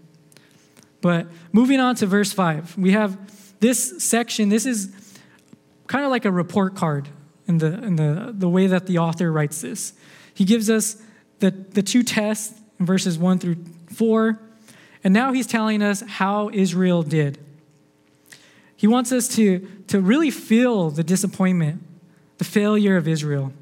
[1.00, 3.18] But moving on to verse 5, we have
[3.58, 4.50] this section.
[4.50, 4.94] This is
[5.88, 7.08] kind of like a report card
[7.48, 9.94] in the, in the, the way that the author writes this.
[10.32, 11.02] He gives us
[11.40, 13.56] the, the two tests in verses 1 through
[13.94, 14.38] 4,
[15.04, 17.38] and now he's telling us how Israel did.
[18.76, 21.82] He wants us to, to really feel the disappointment,
[22.38, 23.52] the failure of Israel.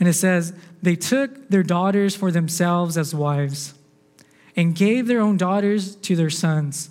[0.00, 0.52] And it says,
[0.82, 3.74] They took their daughters for themselves as wives,
[4.56, 6.90] and gave their own daughters to their sons,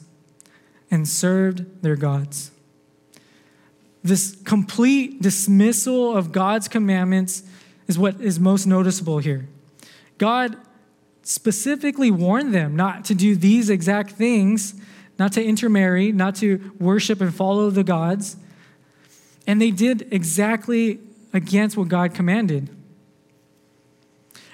[0.89, 2.51] and served their gods.
[4.03, 7.43] This complete dismissal of God's commandments
[7.87, 9.47] is what is most noticeable here.
[10.17, 10.57] God
[11.23, 14.75] specifically warned them not to do these exact things,
[15.17, 18.35] not to intermarry, not to worship and follow the gods.
[19.47, 20.99] And they did exactly
[21.33, 22.69] against what God commanded.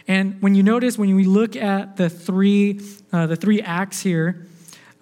[0.08, 2.82] And when you notice, when we look at the three,
[3.14, 4.48] uh, the three acts here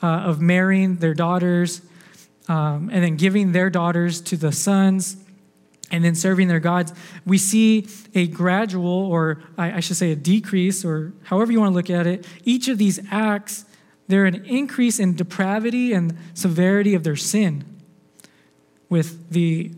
[0.03, 1.81] uh, of marrying their daughters,
[2.49, 5.17] um, and then giving their daughters to the sons,
[5.91, 6.93] and then serving their gods,
[7.25, 11.75] we see a gradual, or I, should say a decrease, or however you want to
[11.75, 12.27] look at it.
[12.43, 13.65] Each of these acts,
[14.07, 17.63] they're an increase in depravity and severity of their sin,
[18.89, 19.71] with the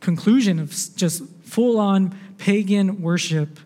[0.00, 3.60] conclusion of just full on pagan worship.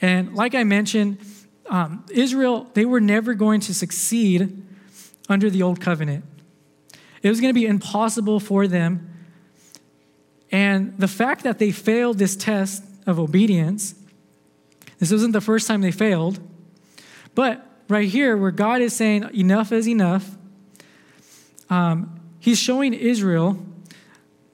[0.00, 1.18] And like I mentioned,
[1.66, 4.62] um, Israel, they were never going to succeed
[5.28, 6.24] under the old covenant.
[7.22, 9.17] It was going to be impossible for them.
[10.50, 13.94] And the fact that they failed this test of obedience,
[14.98, 16.40] this wasn't the first time they failed,
[17.34, 20.36] but right here, where God is saying, enough is enough,
[21.70, 23.58] um, he's showing Israel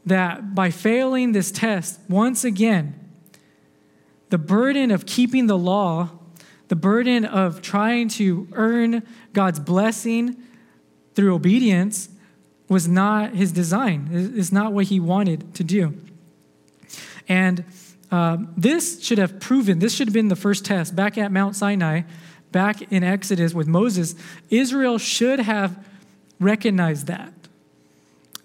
[0.06, 2.98] that by failing this test, once again,
[4.30, 6.10] the burden of keeping the law,
[6.68, 10.36] the burden of trying to earn God's blessing
[11.14, 12.08] through obedience,
[12.68, 15.94] was not his design, it's not what he wanted to do.
[17.28, 17.64] And
[18.10, 21.56] um, this should have proven, this should have been the first test back at Mount
[21.56, 22.02] Sinai,
[22.52, 24.14] back in Exodus with Moses.
[24.50, 25.84] Israel should have
[26.38, 27.32] recognized that.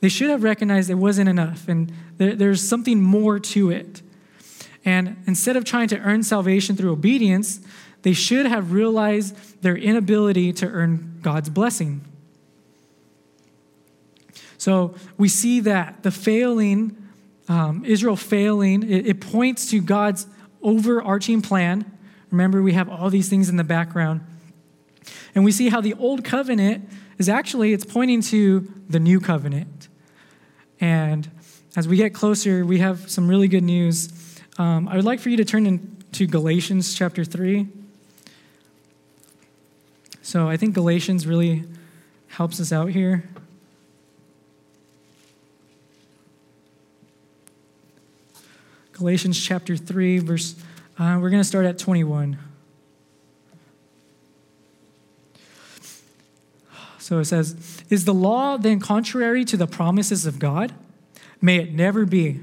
[0.01, 4.01] They should have recognized it wasn't enough, and there, there's something more to it.
[4.85, 7.59] And instead of trying to earn salvation through obedience,
[8.01, 12.01] they should have realized their inability to earn God's blessing.
[14.59, 16.95] So we see that the failing,
[17.47, 20.27] um, Israel failing, it, it points to God's
[20.61, 21.89] overarching plan.
[22.29, 24.21] Remember, we have all these things in the background.
[25.33, 29.87] And we see how the old covenant is actually, it's pointing to the new covenant.
[30.81, 31.29] And
[31.77, 34.09] as we get closer, we have some really good news.
[34.57, 37.65] Um, I would like for you to turn into Galatians chapter 3.
[40.21, 41.63] So I think Galatians really
[42.27, 43.23] helps us out here.
[48.99, 50.55] Galatians chapter 3, verse,
[50.97, 52.37] uh, we're going to start at 21.
[56.97, 60.73] So it says, Is the law then contrary to the promises of God?
[61.39, 62.41] May it never be.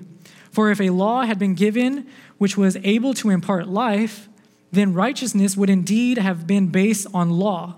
[0.51, 2.07] For if a law had been given
[2.39, 4.27] which was able to impart life,
[4.73, 7.77] then righteousness would indeed have been based on law.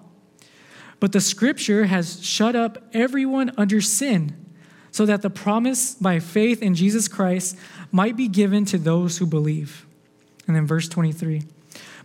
[1.00, 4.36] But the scripture has shut up everyone under sin
[4.90, 7.56] so that the promise by faith in Jesus Christ
[7.92, 9.86] might be given to those who believe.
[10.46, 11.42] And then verse 23.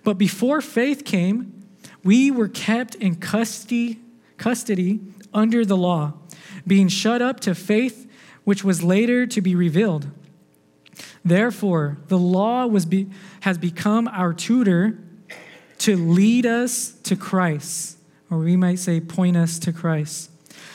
[0.04, 1.66] But before faith came,
[2.04, 4.00] we were kept in custody,
[4.38, 5.00] custody
[5.34, 6.14] under the law,
[6.68, 8.10] being shut up to faith
[8.44, 10.08] which was later to be revealed.
[11.24, 13.10] Therefore, the law was be,
[13.42, 15.00] has become our tutor
[15.80, 17.98] to lead us to Christ,
[18.30, 20.30] or we might say, point us to Christ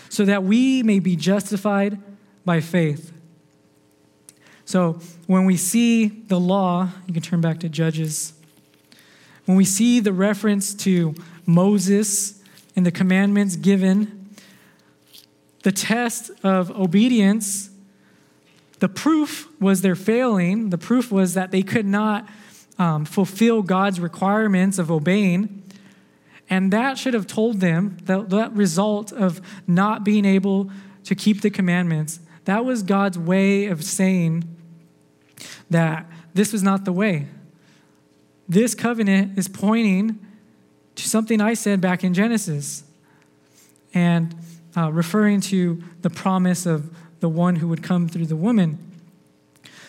[0.09, 1.99] so that we may be justified
[2.45, 3.13] by faith.
[4.65, 8.35] So when we see the law, you can turn back to Judges.
[9.47, 11.15] When we see the reference to
[11.47, 12.43] Moses
[12.77, 14.29] and the commandments given,
[15.63, 17.71] the test of obedience,
[18.79, 20.71] the proof was their failing.
[20.71, 22.29] The proof was that they could not
[22.79, 25.58] um, fulfill God's requirements of obeying.
[26.51, 30.70] And that should have told them that, that result of not being able
[31.05, 34.44] to keep the commandments, that was God's way of saying
[35.70, 37.26] that this was not the way.
[38.49, 40.18] This covenant is pointing
[40.94, 42.84] to something I said back in Genesis
[43.92, 44.34] and
[44.76, 46.90] uh, referring to the promise of
[47.20, 48.78] the one who would come through the woman.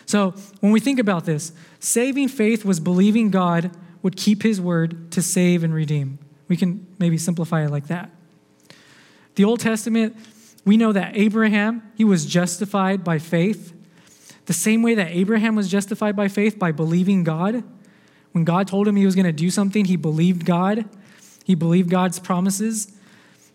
[0.05, 5.11] So when we think about this, saving faith was believing God would keep his word
[5.11, 6.19] to save and redeem.
[6.49, 8.11] We can maybe simplify it like that.
[9.35, 10.17] The Old Testament,
[10.65, 13.73] we know that Abraham, he was justified by faith.
[14.47, 17.63] The same way that Abraham was justified by faith by believing God.
[18.33, 20.85] When God told him he was going to do something, he believed God.
[21.45, 22.91] He believed God's promises.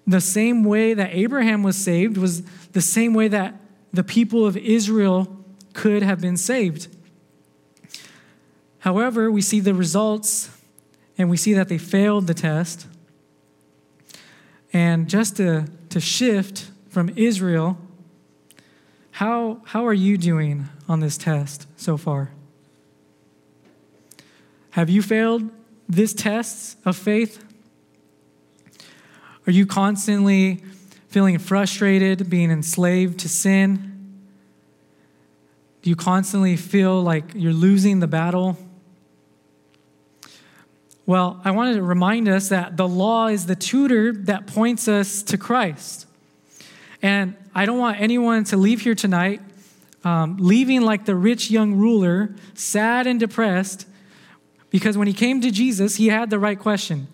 [0.06, 2.42] The same way that Abraham was saved was
[2.72, 3.60] the same way that
[3.92, 6.88] the people of Israel could have been saved.
[8.78, 10.53] However, we see the results
[11.16, 12.86] and we see that they failed the test.
[14.72, 17.78] And just to, to shift from Israel,
[19.12, 22.32] how, how are you doing on this test so far?
[24.70, 25.50] Have you failed
[25.88, 27.44] this test of faith?
[29.46, 30.62] Are you constantly
[31.08, 33.94] feeling frustrated, being enslaved to sin?
[35.82, 38.56] Do you constantly feel like you're losing the battle?
[41.06, 45.22] Well, I wanted to remind us that the law is the tutor that points us
[45.24, 46.06] to Christ.
[47.02, 49.40] And I don't want anyone to leave here tonight
[50.04, 53.86] um, leaving like the rich young ruler, sad and depressed,
[54.70, 57.08] because when he came to Jesus, he had the right question.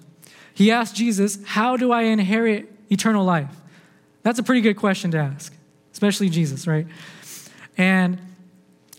[0.52, 3.54] He asked Jesus, How do I inherit eternal life?
[4.22, 5.54] That's a pretty good question to ask,
[5.92, 6.86] especially Jesus, right?
[7.78, 8.18] And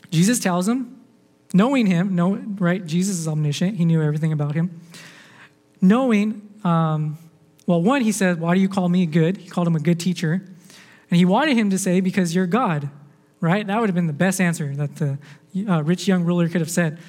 [0.09, 0.99] Jesus tells him,
[1.53, 2.85] knowing him, know, right?
[2.85, 3.77] Jesus is omniscient.
[3.77, 4.80] He knew everything about him.
[5.81, 7.17] Knowing, um,
[7.65, 9.37] well, one, he said, Why do you call me good?
[9.37, 10.45] He called him a good teacher.
[11.09, 12.89] And he wanted him to say, Because you're God,
[13.39, 13.65] right?
[13.65, 15.17] That would have been the best answer that the
[15.67, 16.99] uh, rich young ruler could have said.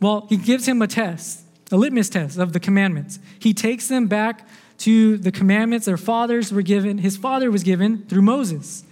[0.00, 3.18] Well, he gives him a test, a litmus test of the commandments.
[3.38, 4.48] He takes them back
[4.78, 8.84] to the commandments their fathers were given, his father was given through Moses.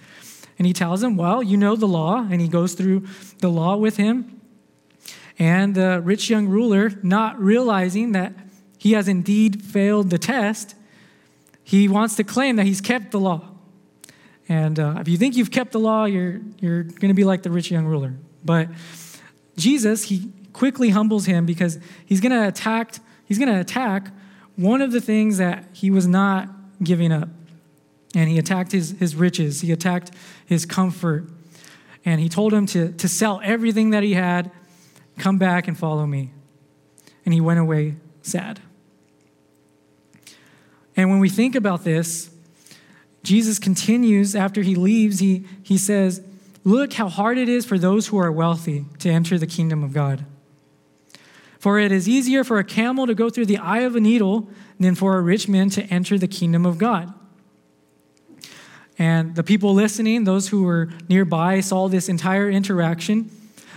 [0.59, 2.27] And he tells him, Well, you know the law.
[2.31, 3.07] And he goes through
[3.39, 4.41] the law with him.
[5.39, 8.33] And the rich young ruler, not realizing that
[8.85, 10.75] he has indeed failed the test,
[11.63, 13.41] he wants to claim that he's kept the law.
[14.47, 17.43] And uh, if you think you've kept the law, you're, you're going to be like
[17.43, 18.13] the rich young ruler.
[18.45, 18.69] But
[19.57, 24.09] Jesus, he quickly humbles him because he's going to attack, he's going to attack
[24.57, 26.51] one of the things that he was not
[26.83, 27.31] giving up.
[28.15, 30.11] And he attacked his, his riches, he attacked
[30.45, 31.25] his comfort.
[32.05, 34.51] And he told him to, to sell everything that he had,
[35.17, 36.33] come back and follow me.
[37.25, 38.61] And he went away sad.
[40.97, 42.31] And when we think about this,
[43.23, 46.23] Jesus continues after he leaves, he, he says,
[46.63, 49.93] Look how hard it is for those who are wealthy to enter the kingdom of
[49.93, 50.25] God.
[51.59, 54.49] For it is easier for a camel to go through the eye of a needle
[54.79, 57.13] than for a rich man to enter the kingdom of God.
[58.99, 63.31] And the people listening, those who were nearby, saw this entire interaction.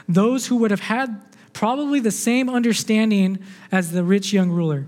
[0.07, 1.21] Those who would have had
[1.53, 3.39] probably the same understanding
[3.71, 4.87] as the rich young ruler.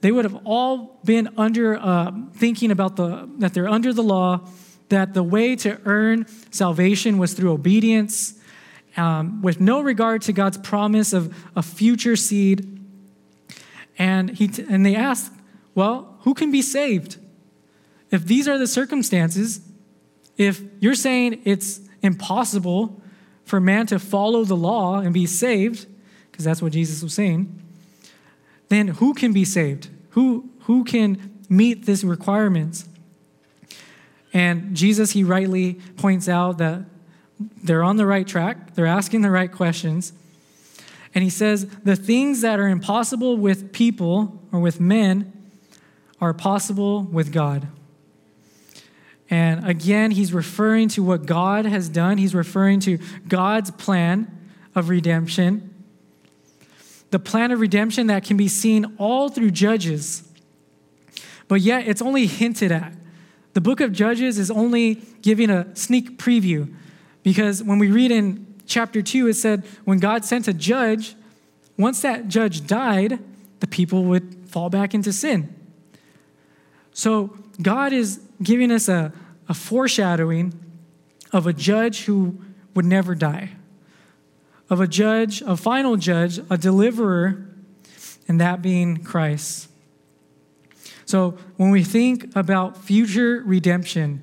[0.00, 4.48] They would have all been under uh, thinking about the that they're under the law,
[4.88, 8.34] that the way to earn salvation was through obedience,
[8.96, 12.78] um, with no regard to God's promise of a future seed.
[13.98, 15.32] And he t- and they asked,
[15.74, 17.18] well, who can be saved?
[18.10, 19.60] If these are the circumstances,
[20.36, 23.00] if you're saying it's impossible
[23.44, 25.86] for man to follow the law and be saved,
[26.30, 27.59] because that's what Jesus was saying,
[28.70, 29.88] then who can be saved?
[30.10, 32.88] Who, who can meet these requirements?
[34.32, 36.84] And Jesus, he rightly points out that
[37.62, 40.12] they're on the right track, they're asking the right questions.
[41.14, 45.32] And he says, the things that are impossible with people or with men
[46.20, 47.66] are possible with God.
[49.28, 52.18] And again, he's referring to what God has done.
[52.18, 52.98] He's referring to
[53.28, 54.30] God's plan
[54.74, 55.69] of redemption.
[57.10, 60.28] The plan of redemption that can be seen all through Judges,
[61.48, 62.92] but yet it's only hinted at.
[63.52, 66.72] The book of Judges is only giving a sneak preview
[67.22, 71.16] because when we read in chapter 2, it said when God sent a judge,
[71.76, 73.18] once that judge died,
[73.58, 75.54] the people would fall back into sin.
[76.92, 79.12] So God is giving us a,
[79.48, 80.54] a foreshadowing
[81.32, 82.40] of a judge who
[82.74, 83.50] would never die,
[84.70, 87.44] of a judge, a final judge, a deliverer,
[88.28, 89.68] and that being Christ.
[91.04, 94.22] So when we think about future redemption,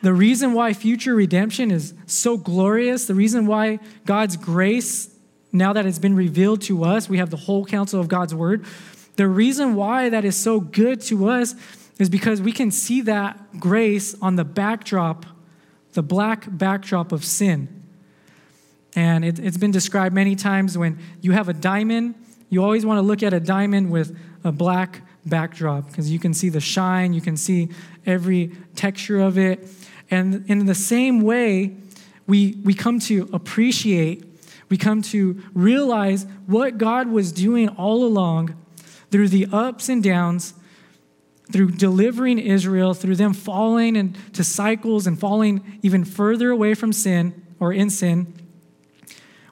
[0.00, 5.14] the reason why future redemption is so glorious, the reason why God's grace,
[5.52, 8.64] now that it's been revealed to us, we have the whole counsel of God's word.
[9.16, 11.54] The reason why that is so good to us
[11.98, 15.26] is because we can see that grace on the backdrop,
[15.92, 17.77] the black backdrop of sin.
[18.98, 22.16] And it, has been described many times when you have a diamond,
[22.50, 26.34] you always want to look at a diamond with a black backdrop because you can
[26.34, 27.68] see the shine, you can see
[28.06, 29.68] every texture of it.
[30.10, 31.76] And in the same way,
[32.26, 34.24] we, we come to appreciate,
[34.68, 38.56] we come to realize what God was doing all along
[39.12, 40.54] through the ups and downs,
[41.52, 47.44] through delivering Israel, through them falling into cycles and falling even further away from sin
[47.60, 48.34] or in sin.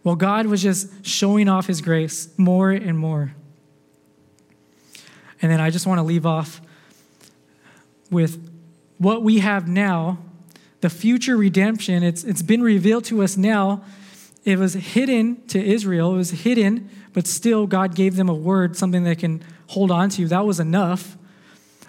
[0.07, 3.35] Well, God was just showing off his grace more and more.
[5.43, 6.61] And then I just want to leave off
[8.09, 8.39] with
[8.99, 10.19] what we have now,
[10.81, 12.05] the future redemption.
[12.05, 13.83] It's, it's been revealed to us now.
[14.45, 18.77] It was hidden to Israel, it was hidden, but still God gave them a word,
[18.77, 20.29] something they can hold on to.
[20.29, 21.19] That was enough.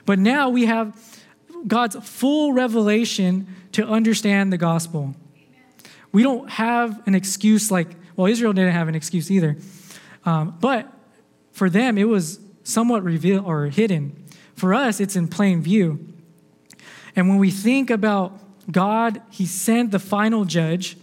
[0.07, 1.19] But now we have
[1.67, 5.13] God's full revelation to understand the gospel.
[6.11, 9.55] We don't have an excuse like, well, Israel didn't have an excuse either.
[10.25, 10.91] Um, but
[11.51, 14.25] for them, it was somewhat revealed or hidden.
[14.55, 16.13] For us, it's in plain view.
[17.15, 18.37] And when we think about
[18.71, 20.97] God, He sent the final judge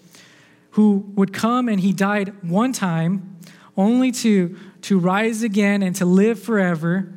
[0.72, 3.38] who would come and He died one time
[3.76, 7.12] only to, to rise again and to live forever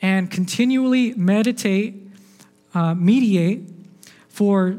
[0.00, 2.08] and continually meditate,
[2.74, 3.68] uh, mediate
[4.28, 4.78] for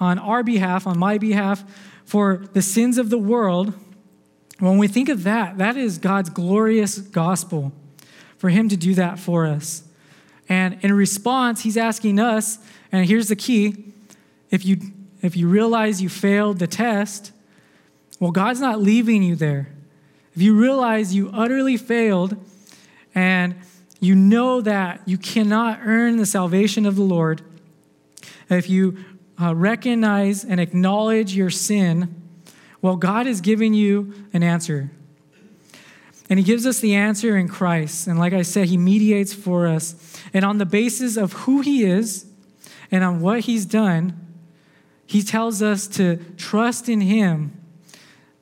[0.00, 1.64] on our behalf, on my behalf,
[2.04, 3.72] for the sins of the world.
[4.58, 7.72] When we think of that, that is God's glorious gospel
[8.38, 9.82] for Him to do that for us.
[10.48, 12.58] And in response, He's asking us,
[12.92, 13.92] and here's the key
[14.50, 14.78] if you,
[15.22, 17.32] if you realize you failed the test,
[18.20, 19.68] well, God's not leaving you there.
[20.34, 22.36] If you realize you utterly failed
[23.14, 23.56] and
[24.00, 27.42] you know that you cannot earn the salvation of the Lord,
[28.48, 29.04] if you
[29.40, 32.23] uh, recognize and acknowledge your sin,
[32.84, 34.90] well, God is giving you an answer.
[36.28, 38.06] And he gives us the answer in Christ.
[38.06, 40.20] And like I said, he mediates for us.
[40.34, 42.26] And on the basis of who he is
[42.90, 44.12] and on what he's done,
[45.06, 47.58] he tells us to trust in him,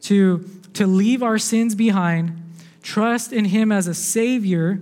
[0.01, 2.37] to, to leave our sins behind,
[2.83, 4.81] trust in him as a savior,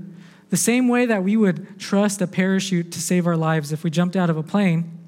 [0.48, 3.90] the same way that we would trust a parachute to save our lives if we
[3.90, 4.98] jumped out of a plane.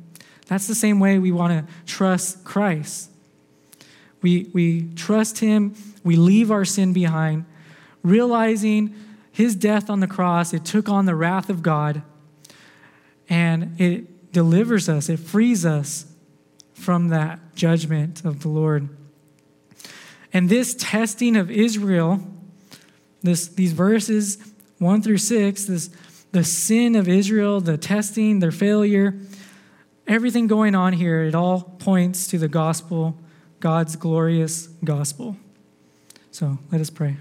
[0.49, 3.12] That's the same way we want to trust Christ.
[4.23, 7.45] We, we trust him, we leave our sin behind,
[8.03, 8.95] realizing
[9.33, 12.03] his death on the cross, it took on the wrath of God
[13.29, 16.07] and it delivers us, it frees us
[16.75, 18.89] from that judgment of the Lord.
[20.33, 22.21] And this testing of Israel,
[23.23, 24.39] this, these verses
[24.79, 25.91] 1 through 6, this,
[26.33, 29.15] the sin of Israel, the testing, their failure,
[30.07, 33.17] everything going on here, it all points to the gospel,
[33.63, 35.37] God's glorious gospel.
[36.33, 37.17] So let us pray.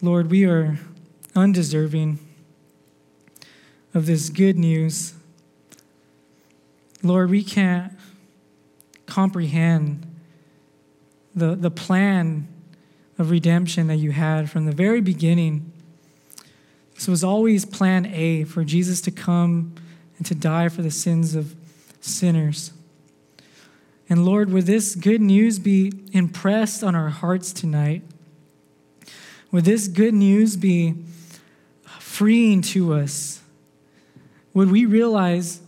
[0.00, 0.78] Lord, we are
[1.36, 2.18] undeserving
[3.92, 5.12] of this good news.
[7.02, 7.92] Lord, we can't
[9.04, 10.06] comprehend
[11.34, 12.48] the, the plan
[13.18, 15.70] of redemption that you had from the very beginning.
[16.94, 19.74] This was always plan A for Jesus to come
[20.20, 21.54] and to die for the sins of
[22.02, 22.74] sinners.
[24.06, 28.02] And Lord, would this good news be impressed on our hearts tonight?
[29.50, 30.94] Would this good news be
[31.98, 33.40] freeing to us?
[34.52, 35.62] Would we realize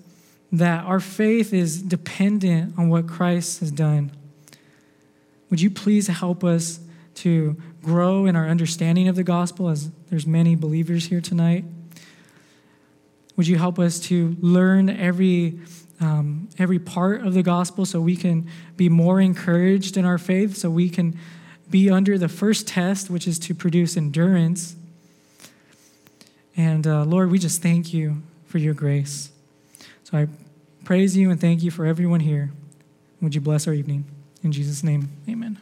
[0.53, 4.13] that our faith is dependent on what Christ has done?
[5.49, 6.79] Would you please help us
[7.15, 11.65] to grow in our understanding of the gospel as there's many believers here tonight?
[13.37, 15.59] Would you help us to learn every
[16.01, 20.57] um, every part of the gospel so we can be more encouraged in our faith,
[20.57, 21.17] so we can
[21.71, 24.75] be under the first test, which is to produce endurance.
[26.57, 29.31] And uh, Lord, we just thank you for your grace.
[30.05, 30.29] So I
[30.85, 32.51] praise you and thank you for everyone here.
[33.21, 34.05] Would you bless our evening?
[34.43, 35.59] In Jesus' name, amen.